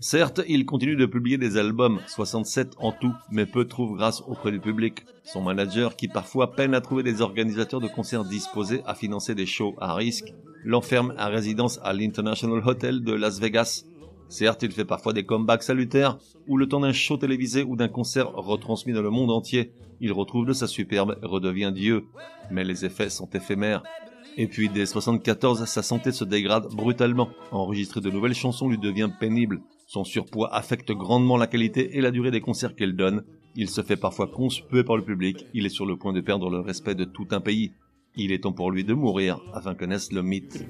Certes, 0.00 0.40
il 0.48 0.66
continue 0.66 0.96
de 0.96 1.06
publier 1.06 1.38
des 1.38 1.56
albums, 1.56 2.00
67 2.08 2.74
en 2.78 2.92
tout, 2.92 3.14
mais 3.30 3.46
peu 3.46 3.66
trouve 3.66 3.96
grâce 3.96 4.22
auprès 4.26 4.50
du 4.50 4.60
public. 4.60 5.04
Son 5.22 5.40
manager, 5.40 5.96
qui 5.96 6.08
parfois 6.08 6.52
peine 6.52 6.74
à 6.74 6.80
trouver 6.80 7.02
des 7.02 7.22
organisateurs 7.22 7.80
de 7.80 7.88
concerts 7.88 8.24
disposés 8.24 8.82
à 8.86 8.94
financer 8.94 9.34
des 9.34 9.46
shows 9.46 9.74
à 9.78 9.94
risque, 9.94 10.34
l'enferme 10.64 11.14
à 11.16 11.28
résidence 11.28 11.78
à 11.82 11.92
l'International 11.92 12.62
Hotel 12.66 13.02
de 13.02 13.12
Las 13.12 13.38
Vegas. 13.38 13.84
Certes, 14.28 14.62
il 14.62 14.72
fait 14.72 14.84
parfois 14.84 15.12
des 15.12 15.24
comebacks 15.24 15.62
salutaires, 15.62 16.18
où 16.48 16.56
le 16.56 16.68
temps 16.68 16.80
d'un 16.80 16.92
show 16.92 17.16
télévisé 17.16 17.62
ou 17.62 17.76
d'un 17.76 17.88
concert 17.88 18.32
retransmis 18.32 18.92
dans 18.92 19.02
le 19.02 19.10
monde 19.10 19.30
entier, 19.30 19.72
il 20.00 20.12
retrouve 20.12 20.46
de 20.46 20.52
sa 20.52 20.66
superbe 20.66 21.16
et 21.22 21.26
redevient 21.26 21.72
Dieu. 21.74 22.04
Mais 22.50 22.64
les 22.64 22.84
effets 22.84 23.10
sont 23.10 23.28
éphémères. 23.30 23.82
Et 24.36 24.48
puis 24.48 24.68
dès 24.68 24.86
74, 24.86 25.64
sa 25.64 25.82
santé 25.82 26.10
se 26.10 26.24
dégrade 26.24 26.66
brutalement. 26.74 27.28
Enregistrer 27.52 28.00
de 28.00 28.10
nouvelles 28.10 28.34
chansons 28.34 28.68
lui 28.68 28.78
devient 28.78 29.10
pénible. 29.18 29.60
Son 29.86 30.02
surpoids 30.02 30.52
affecte 30.52 30.90
grandement 30.92 31.36
la 31.36 31.46
qualité 31.46 31.96
et 31.96 32.00
la 32.00 32.10
durée 32.10 32.30
des 32.30 32.40
concerts 32.40 32.74
qu'elle 32.74 32.96
donne. 32.96 33.22
Il 33.54 33.68
se 33.68 33.82
fait 33.82 33.96
parfois 33.96 34.26
conspuer 34.26 34.82
par 34.82 34.96
le 34.96 35.04
public. 35.04 35.46
Il 35.54 35.66
est 35.66 35.70
sur 35.70 35.86
le 35.86 35.96
point 35.96 36.12
de 36.12 36.20
perdre 36.20 36.50
le 36.50 36.58
respect 36.58 36.96
de 36.96 37.04
tout 37.04 37.28
un 37.30 37.40
pays. 37.40 37.72
Il 38.16 38.32
est 38.32 38.42
temps 38.42 38.52
pour 38.52 38.70
lui 38.70 38.82
de 38.84 38.94
mourir 38.94 39.40
afin 39.52 39.74
que 39.74 39.84
naisse 39.84 40.10
le 40.10 40.22
mythe. 40.22 40.66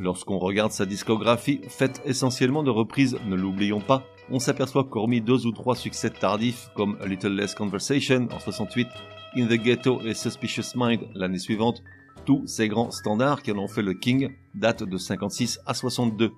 Lorsqu'on 0.00 0.38
regarde 0.38 0.72
sa 0.72 0.86
discographie, 0.86 1.60
faite 1.68 2.00
essentiellement 2.06 2.62
de 2.62 2.70
reprises, 2.70 3.18
ne 3.26 3.36
l'oublions 3.36 3.82
pas, 3.82 4.02
on 4.30 4.38
s'aperçoit 4.38 4.84
qu'hormis 4.84 5.20
deux 5.20 5.44
ou 5.44 5.52
trois 5.52 5.76
succès 5.76 6.08
tardifs 6.08 6.70
comme 6.74 6.96
A 7.02 7.06
Little 7.06 7.34
Less 7.34 7.54
Conversation 7.54 8.26
en 8.32 8.38
68, 8.38 8.88
In 9.36 9.46
the 9.46 9.60
Ghetto 9.62 10.00
et 10.00 10.14
Suspicious 10.14 10.72
Mind 10.74 11.02
l'année 11.14 11.38
suivante, 11.38 11.82
tous 12.24 12.46
ces 12.46 12.68
grands 12.68 12.90
standards 12.90 13.42
qui 13.42 13.52
en 13.52 13.58
ont 13.58 13.68
fait 13.68 13.82
le 13.82 13.92
King 13.92 14.30
datent 14.54 14.84
de 14.84 14.96
56 14.96 15.60
à 15.66 15.74
62. 15.74 16.32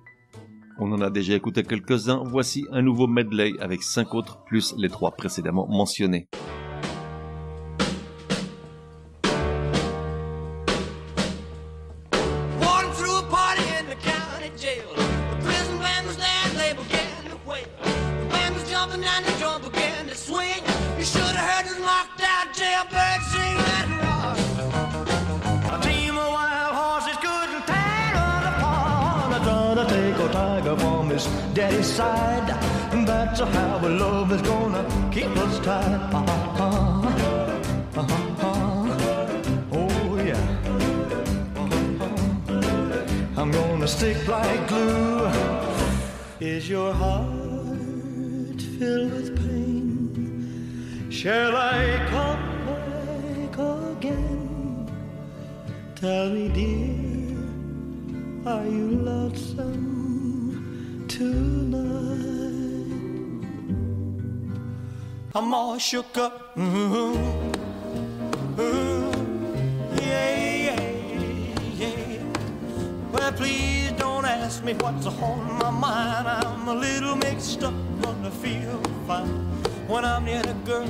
On 0.77 0.91
en 0.91 0.99
a 0.99 1.09
déjà 1.09 1.33
écouté 1.33 1.63
quelques-uns, 1.63 2.21
voici 2.25 2.65
un 2.69 2.81
nouveau 2.81 3.07
medley 3.07 3.53
avec 3.61 3.81
cinq 3.81 4.13
autres 4.13 4.43
plus 4.43 4.75
les 4.77 4.89
trois 4.89 5.11
précédemment 5.11 5.67
mentionnés. 5.67 6.27
Jail. 14.57 14.87
The 14.95 15.37
prison 15.43 15.77
band 15.79 16.07
was 16.07 16.17
there 16.17 16.49
they 16.55 16.73
began 16.73 17.23
to 17.29 17.37
wail. 17.47 17.65
The 17.83 18.25
band 18.29 18.55
was 18.55 18.69
jumping 18.69 19.03
and 19.03 19.25
the 19.25 19.31
drum 19.39 19.61
began 19.61 20.07
to 20.07 20.15
swing. 20.15 20.61
You 20.97 21.05
should 21.05 21.21
have 21.21 21.49
heard 21.49 21.65
this 21.65 21.79
knocked 21.79 22.21
out 22.21 22.53
jailbird 22.53 23.21
sing 23.31 23.55
that 23.67 23.87
rock. 24.03 24.37
A 25.73 25.83
team 25.83 26.17
of 26.17 26.29
wild 26.31 26.75
horses 26.75 27.17
couldn't 27.17 27.65
tear 27.65 28.11
on 28.15 28.43
apart. 28.53 29.33
I 29.33 29.39
tried 29.43 29.75
to 29.81 29.85
take 29.95 30.17
a 30.17 30.31
tiger 30.31 30.77
from 30.77 31.09
his 31.09 31.25
daddy's 31.53 31.87
side. 31.87 32.47
That's 33.05 33.39
how 33.39 33.79
our 33.81 33.89
love 33.89 34.31
is 34.31 34.41
gonna 34.41 34.83
keep 35.11 35.35
us 35.37 35.59
tied. 35.59 35.99
Uh-huh. 36.13 37.42
Gonna 43.83 43.97
stick 43.97 44.27
like 44.29 44.67
glue. 44.69 45.27
Is 46.39 46.69
your 46.69 46.93
heart 46.93 48.61
filled 48.79 49.11
with 49.11 49.35
pain? 49.35 51.09
Shall 51.09 51.57
I 51.57 51.99
come 52.09 52.65
back 52.65 53.57
again? 53.97 54.87
Tell 55.95 56.29
me, 56.29 56.47
dear, 56.57 57.43
are 58.53 58.65
you 58.65 58.87
lonesome 59.09 59.85
tonight? 61.09 62.53
I'm 65.35 65.53
all 65.53 65.77
shook 65.77 66.17
up. 66.17 66.55
Mhm. 66.55 67.17
Ooh, 68.59 69.02
ask 74.63 74.65
me 74.65 74.73
what's 74.83 75.05
on 75.07 75.59
my 75.59 75.69
mind. 75.69 76.27
I'm 76.27 76.67
a 76.67 76.73
little 76.73 77.15
mixed 77.15 77.63
up, 77.63 77.73
gonna 78.01 78.31
feel 78.31 78.81
fine 79.07 79.27
when 79.87 80.05
I'm 80.05 80.25
near 80.25 80.41
the 80.41 80.53
girl 80.65 80.87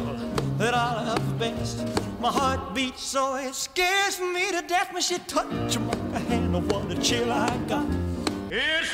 that 0.58 0.74
I 0.76 1.06
love 1.06 1.40
best. 1.40 1.88
My 2.20 2.32
heart 2.32 2.76
beats 2.76 3.04
so 3.04 3.36
it 3.36 3.56
scares 3.56 4.20
me 4.20 4.52
to 4.52 4.62
death 4.68 4.94
when 4.94 5.02
she 5.02 5.18
touch 5.20 5.80
my 5.80 6.20
hand. 6.20 6.56
Oh, 6.56 6.60
what 6.60 6.92
a 6.92 7.02
chill 7.02 7.32
I 7.32 7.58
got. 7.68 7.88
It's 8.52 8.94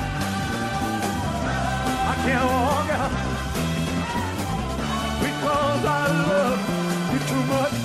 I 2.21 2.23
can't 2.23 2.45
walk 2.45 2.89
out 2.91 3.11
because 5.23 5.85
I 5.85 6.05
love 6.29 6.59
you 7.11 7.19
too 7.29 7.43
much. 7.49 7.75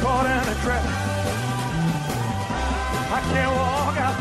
Caught 0.00 0.26
in 0.26 0.46
a 0.46 0.54
trap. 0.62 0.84
I 3.10 3.20
can't 3.32 3.52
walk 3.56 3.96
out 4.06 4.18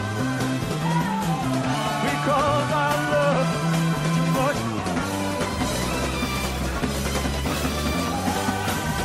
because 2.08 2.70
I 2.74 2.92
love 3.14 3.48
you 4.02 4.14
too 4.16 4.30
much. 4.40 4.60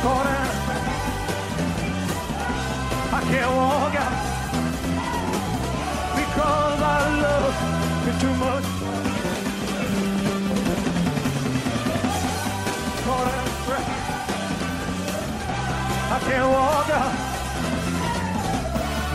Caught 0.01 0.27
in 0.33 0.33
a 0.33 0.57
trap. 0.65 0.83
I 3.13 3.15
can't 3.29 3.51
walk 3.55 3.95
out 3.95 4.30
too 8.21 8.35
much. 8.35 8.63
Caught 13.03 13.27
in 13.33 13.37
a 13.41 13.55
trap. 13.65 13.87
I 16.11 16.19
can't 16.27 16.49
walk 16.57 16.89
out 17.01 17.15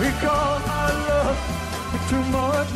because 0.00 0.64
I 0.66 0.86
love 1.08 1.38
you 1.92 2.00
too 2.10 2.24
much. 2.34 2.70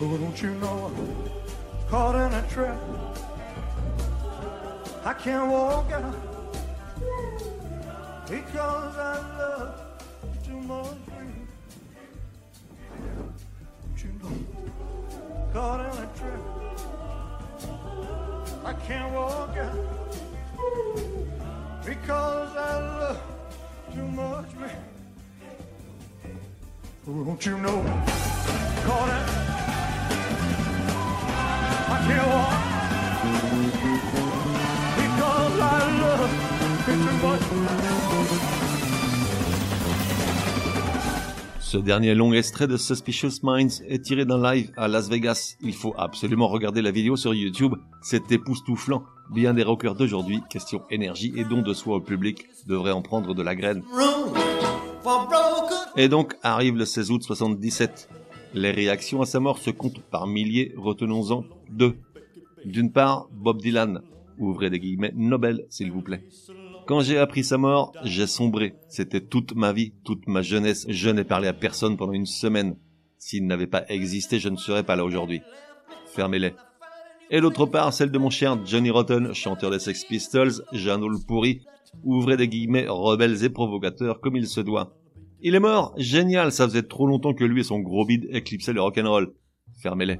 Oh, 0.00 0.16
don't 0.16 0.38
you 0.42 0.52
know 0.60 0.78
I'm 0.86 0.96
caught 1.90 2.14
in 2.14 2.32
a 2.32 2.42
trap? 2.48 2.80
I 5.04 5.12
can't 5.14 5.50
walk 5.50 5.90
out 5.90 6.14
because 8.30 8.96
I 8.96 9.16
love 9.38 9.74
you 10.22 10.52
too 10.52 10.60
much. 10.60 10.98
Don't 11.08 11.41
caught 15.52 15.80
in 15.80 15.86
a 16.02 16.08
trap. 16.16 16.40
I 18.64 18.72
can't 18.86 19.12
walk 19.12 19.56
out 19.56 19.76
because 21.84 22.56
I 22.56 22.78
love 23.00 23.20
too 23.94 24.08
much, 24.08 24.54
man. 24.54 24.84
Won't 27.06 27.44
you 27.44 27.58
know? 27.58 27.82
Caught 28.86 29.10
out. 29.10 29.28
I 31.94 31.98
can't 32.06 32.28
walk 32.34 32.60
because 35.02 35.56
I 35.60 35.72
love 36.02 36.32
too 36.86 36.96
much. 38.46 38.61
Ce 41.72 41.78
dernier 41.78 42.14
long 42.14 42.34
extrait 42.34 42.66
de 42.66 42.76
Suspicious 42.76 43.40
Minds 43.42 43.82
est 43.88 44.04
tiré 44.04 44.26
d'un 44.26 44.42
live 44.42 44.70
à 44.76 44.88
Las 44.88 45.08
Vegas. 45.08 45.56
Il 45.62 45.72
faut 45.72 45.94
absolument 45.96 46.46
regarder 46.46 46.82
la 46.82 46.90
vidéo 46.90 47.16
sur 47.16 47.32
YouTube, 47.32 47.76
c'est 48.02 48.30
époustouflant. 48.30 49.04
Bien 49.30 49.54
des 49.54 49.62
rockers 49.62 49.94
d'aujourd'hui, 49.94 50.42
question 50.50 50.82
énergie 50.90 51.32
et 51.34 51.44
don 51.44 51.62
de 51.62 51.72
soi 51.72 51.96
au 51.96 52.00
public, 52.02 52.46
devraient 52.66 52.92
en 52.92 53.00
prendre 53.00 53.34
de 53.34 53.42
la 53.42 53.54
graine. 53.54 53.82
Et 55.96 56.10
donc 56.10 56.34
arrive 56.42 56.76
le 56.76 56.84
16 56.84 57.10
août 57.10 57.22
77. 57.22 58.10
Les 58.52 58.70
réactions 58.70 59.22
à 59.22 59.24
sa 59.24 59.40
mort 59.40 59.56
se 59.56 59.70
comptent 59.70 60.02
par 60.02 60.26
milliers, 60.26 60.74
retenons-en 60.76 61.46
deux. 61.70 61.96
D'une 62.66 62.92
part, 62.92 63.28
Bob 63.32 63.62
Dylan, 63.62 64.02
ouvrez 64.36 64.68
des 64.68 64.78
guillemets, 64.78 65.14
Nobel 65.16 65.64
s'il 65.70 65.90
vous 65.90 66.02
plaît. 66.02 66.22
Quand 66.86 67.00
j'ai 67.00 67.18
appris 67.18 67.44
sa 67.44 67.58
mort, 67.58 67.92
j'ai 68.02 68.26
sombré. 68.26 68.74
C'était 68.88 69.20
toute 69.20 69.54
ma 69.54 69.72
vie, 69.72 69.92
toute 70.04 70.26
ma 70.26 70.42
jeunesse. 70.42 70.84
Je 70.88 71.10
n'ai 71.10 71.24
parlé 71.24 71.46
à 71.46 71.52
personne 71.52 71.96
pendant 71.96 72.12
une 72.12 72.26
semaine. 72.26 72.76
S'il 73.18 73.46
n'avait 73.46 73.68
pas 73.68 73.84
existé, 73.88 74.40
je 74.40 74.48
ne 74.48 74.56
serais 74.56 74.82
pas 74.82 74.96
là 74.96 75.04
aujourd'hui. 75.04 75.42
Fermez-les. 76.06 76.54
Et 77.30 77.40
d'autre 77.40 77.66
part, 77.66 77.92
celle 77.92 78.10
de 78.10 78.18
mon 78.18 78.30
cher 78.30 78.58
Johnny 78.66 78.90
Rotten, 78.90 79.32
chanteur 79.32 79.70
des 79.70 79.78
Sex 79.78 80.04
Pistols, 80.04 80.64
Jeannot 80.72 81.08
le 81.08 81.18
pourri, 81.24 81.62
ouvrez 82.02 82.36
des 82.36 82.48
guillemets, 82.48 82.86
rebelles 82.88 83.44
et 83.44 83.48
provocateurs 83.48 84.20
comme 84.20 84.36
il 84.36 84.48
se 84.48 84.60
doit. 84.60 84.96
Il 85.40 85.54
est 85.54 85.60
mort, 85.60 85.94
génial, 85.96 86.52
ça 86.52 86.68
faisait 86.68 86.82
trop 86.82 87.06
longtemps 87.06 87.32
que 87.32 87.44
lui 87.44 87.60
et 87.60 87.64
son 87.64 87.78
gros 87.78 88.04
bide 88.04 88.28
éclipsaient 88.30 88.72
le 88.72 88.82
rock'n'roll. 88.82 89.32
Fermez-les. 89.80 90.18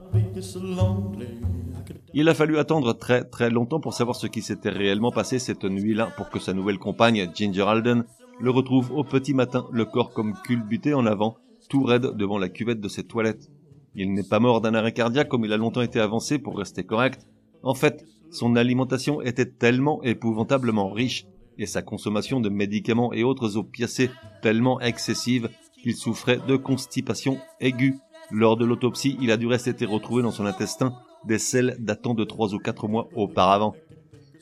Il 2.14 2.28
a 2.28 2.34
fallu 2.34 2.58
attendre 2.58 2.92
très 2.92 3.24
très 3.24 3.50
longtemps 3.50 3.80
pour 3.80 3.94
savoir 3.94 4.16
ce 4.16 4.26
qui 4.26 4.42
s'était 4.42 4.70
réellement 4.70 5.10
passé 5.10 5.38
cette 5.38 5.64
nuit-là 5.64 6.12
pour 6.16 6.30
que 6.30 6.38
sa 6.38 6.52
nouvelle 6.52 6.78
compagne, 6.78 7.30
Ginger 7.34 7.62
Alden, 7.62 8.04
le 8.40 8.50
retrouve 8.50 8.92
au 8.92 9.04
petit 9.04 9.34
matin, 9.34 9.66
le 9.72 9.84
corps 9.84 10.12
comme 10.12 10.34
culbuté 10.44 10.94
en 10.94 11.06
avant, 11.06 11.36
tout 11.68 11.82
raide 11.82 12.16
devant 12.16 12.38
la 12.38 12.48
cuvette 12.48 12.80
de 12.80 12.88
ses 12.88 13.04
toilettes. 13.04 13.50
Il 13.94 14.12
n'est 14.14 14.22
pas 14.28 14.40
mort 14.40 14.60
d'un 14.60 14.74
arrêt 14.74 14.92
cardiaque 14.92 15.28
comme 15.28 15.44
il 15.44 15.52
a 15.52 15.56
longtemps 15.56 15.82
été 15.82 16.00
avancé 16.00 16.38
pour 16.38 16.58
rester 16.58 16.84
correct. 16.84 17.26
En 17.62 17.74
fait, 17.74 18.04
son 18.30 18.56
alimentation 18.56 19.20
était 19.20 19.46
tellement 19.46 20.02
épouvantablement 20.02 20.90
riche 20.90 21.26
et 21.58 21.66
sa 21.66 21.82
consommation 21.82 22.40
de 22.40 22.48
médicaments 22.48 23.12
et 23.12 23.24
autres 23.24 23.56
opiacés 23.56 24.10
tellement 24.40 24.80
excessive 24.80 25.50
qu'il 25.82 25.94
souffrait 25.94 26.40
de 26.46 26.56
constipation 26.56 27.38
aiguë. 27.60 27.96
Lors 28.30 28.56
de 28.56 28.64
l'autopsie, 28.64 29.18
il 29.20 29.30
a 29.30 29.36
du 29.36 29.46
reste 29.46 29.68
été 29.68 29.84
retrouvé 29.84 30.22
dans 30.22 30.30
son 30.30 30.46
intestin 30.46 30.94
des 31.26 31.38
selles 31.38 31.76
datant 31.78 32.14
de 32.14 32.24
trois 32.24 32.54
ou 32.54 32.58
quatre 32.58 32.88
mois 32.88 33.08
auparavant. 33.14 33.74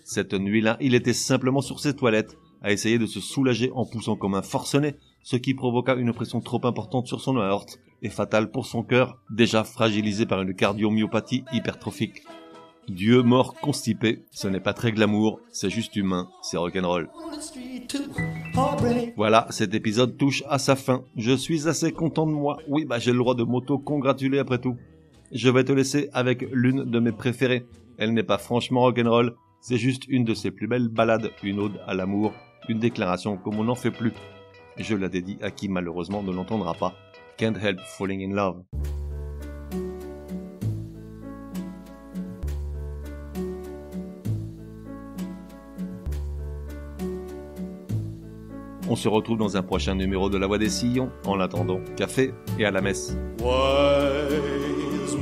Cette 0.04 0.34
nuit-là, 0.34 0.76
il 0.80 0.94
était 0.94 1.12
simplement 1.12 1.60
sur 1.60 1.80
ses 1.80 1.94
toilettes, 1.94 2.36
à 2.62 2.72
essayer 2.72 2.98
de 2.98 3.06
se 3.06 3.20
soulager 3.20 3.70
en 3.74 3.86
poussant 3.86 4.16
comme 4.16 4.34
un 4.34 4.42
forcené, 4.42 4.96
ce 5.22 5.36
qui 5.36 5.54
provoqua 5.54 5.94
une 5.94 6.12
pression 6.12 6.40
trop 6.40 6.60
importante 6.64 7.06
sur 7.06 7.20
son 7.20 7.36
aorte 7.36 7.78
et 8.02 8.08
fatale 8.08 8.50
pour 8.50 8.66
son 8.66 8.82
cœur, 8.82 9.18
déjà 9.30 9.64
fragilisé 9.64 10.26
par 10.26 10.42
une 10.42 10.54
cardiomyopathie 10.54 11.44
hypertrophique. 11.52 12.22
Dieu 12.88 13.22
mort 13.22 13.54
constipé, 13.54 14.24
ce 14.32 14.48
n'est 14.48 14.60
pas 14.60 14.72
très 14.72 14.90
glamour, 14.90 15.40
c'est 15.52 15.70
juste 15.70 15.94
humain, 15.94 16.28
c'est 16.42 16.56
rock'n'roll. 16.56 17.08
Voilà, 19.16 19.46
cet 19.50 19.74
épisode 19.74 20.16
touche 20.16 20.42
à 20.48 20.58
sa 20.58 20.76
fin. 20.76 21.04
Je 21.16 21.32
suis 21.32 21.68
assez 21.68 21.92
content 21.92 22.26
de 22.26 22.32
moi. 22.32 22.58
Oui, 22.68 22.84
bah 22.84 22.98
j'ai 22.98 23.12
le 23.12 23.18
droit 23.18 23.34
de 23.34 23.44
m'auto-congratuler 23.44 24.38
après 24.38 24.58
tout. 24.58 24.76
Je 25.32 25.48
vais 25.48 25.62
te 25.62 25.70
laisser 25.70 26.08
avec 26.12 26.44
l'une 26.50 26.84
de 26.84 26.98
mes 26.98 27.12
préférées. 27.12 27.64
Elle 27.98 28.14
n'est 28.14 28.24
pas 28.24 28.38
franchement 28.38 28.80
rock'n'roll, 28.80 29.36
c'est 29.60 29.76
juste 29.76 30.08
une 30.08 30.24
de 30.24 30.34
ses 30.34 30.50
plus 30.50 30.66
belles 30.66 30.88
ballades, 30.88 31.30
une 31.44 31.60
ode 31.60 31.80
à 31.86 31.94
l'amour, 31.94 32.32
une 32.68 32.80
déclaration 32.80 33.36
comme 33.36 33.60
on 33.60 33.64
n'en 33.64 33.76
fait 33.76 33.92
plus. 33.92 34.12
Je 34.76 34.96
la 34.96 35.08
dédie 35.08 35.38
à 35.40 35.52
qui 35.52 35.68
malheureusement 35.68 36.24
ne 36.24 36.32
l'entendra 36.32 36.74
pas. 36.74 36.94
Can't 37.36 37.54
help 37.62 37.78
falling 37.96 38.28
in 38.28 38.34
love. 38.34 38.62
On 48.88 48.96
se 48.96 49.06
retrouve 49.06 49.38
dans 49.38 49.56
un 49.56 49.62
prochain 49.62 49.94
numéro 49.94 50.28
de 50.28 50.36
La 50.38 50.48
Voix 50.48 50.58
des 50.58 50.70
Sillons. 50.70 51.12
En 51.24 51.38
attendant, 51.38 51.80
café 51.96 52.32
et 52.58 52.64
à 52.64 52.72
la 52.72 52.80
messe. 52.80 53.16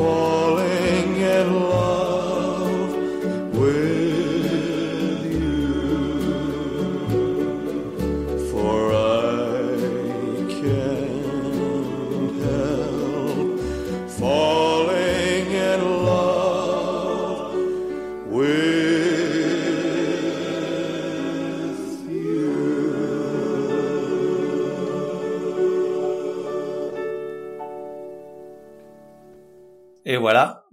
falling 0.00 0.39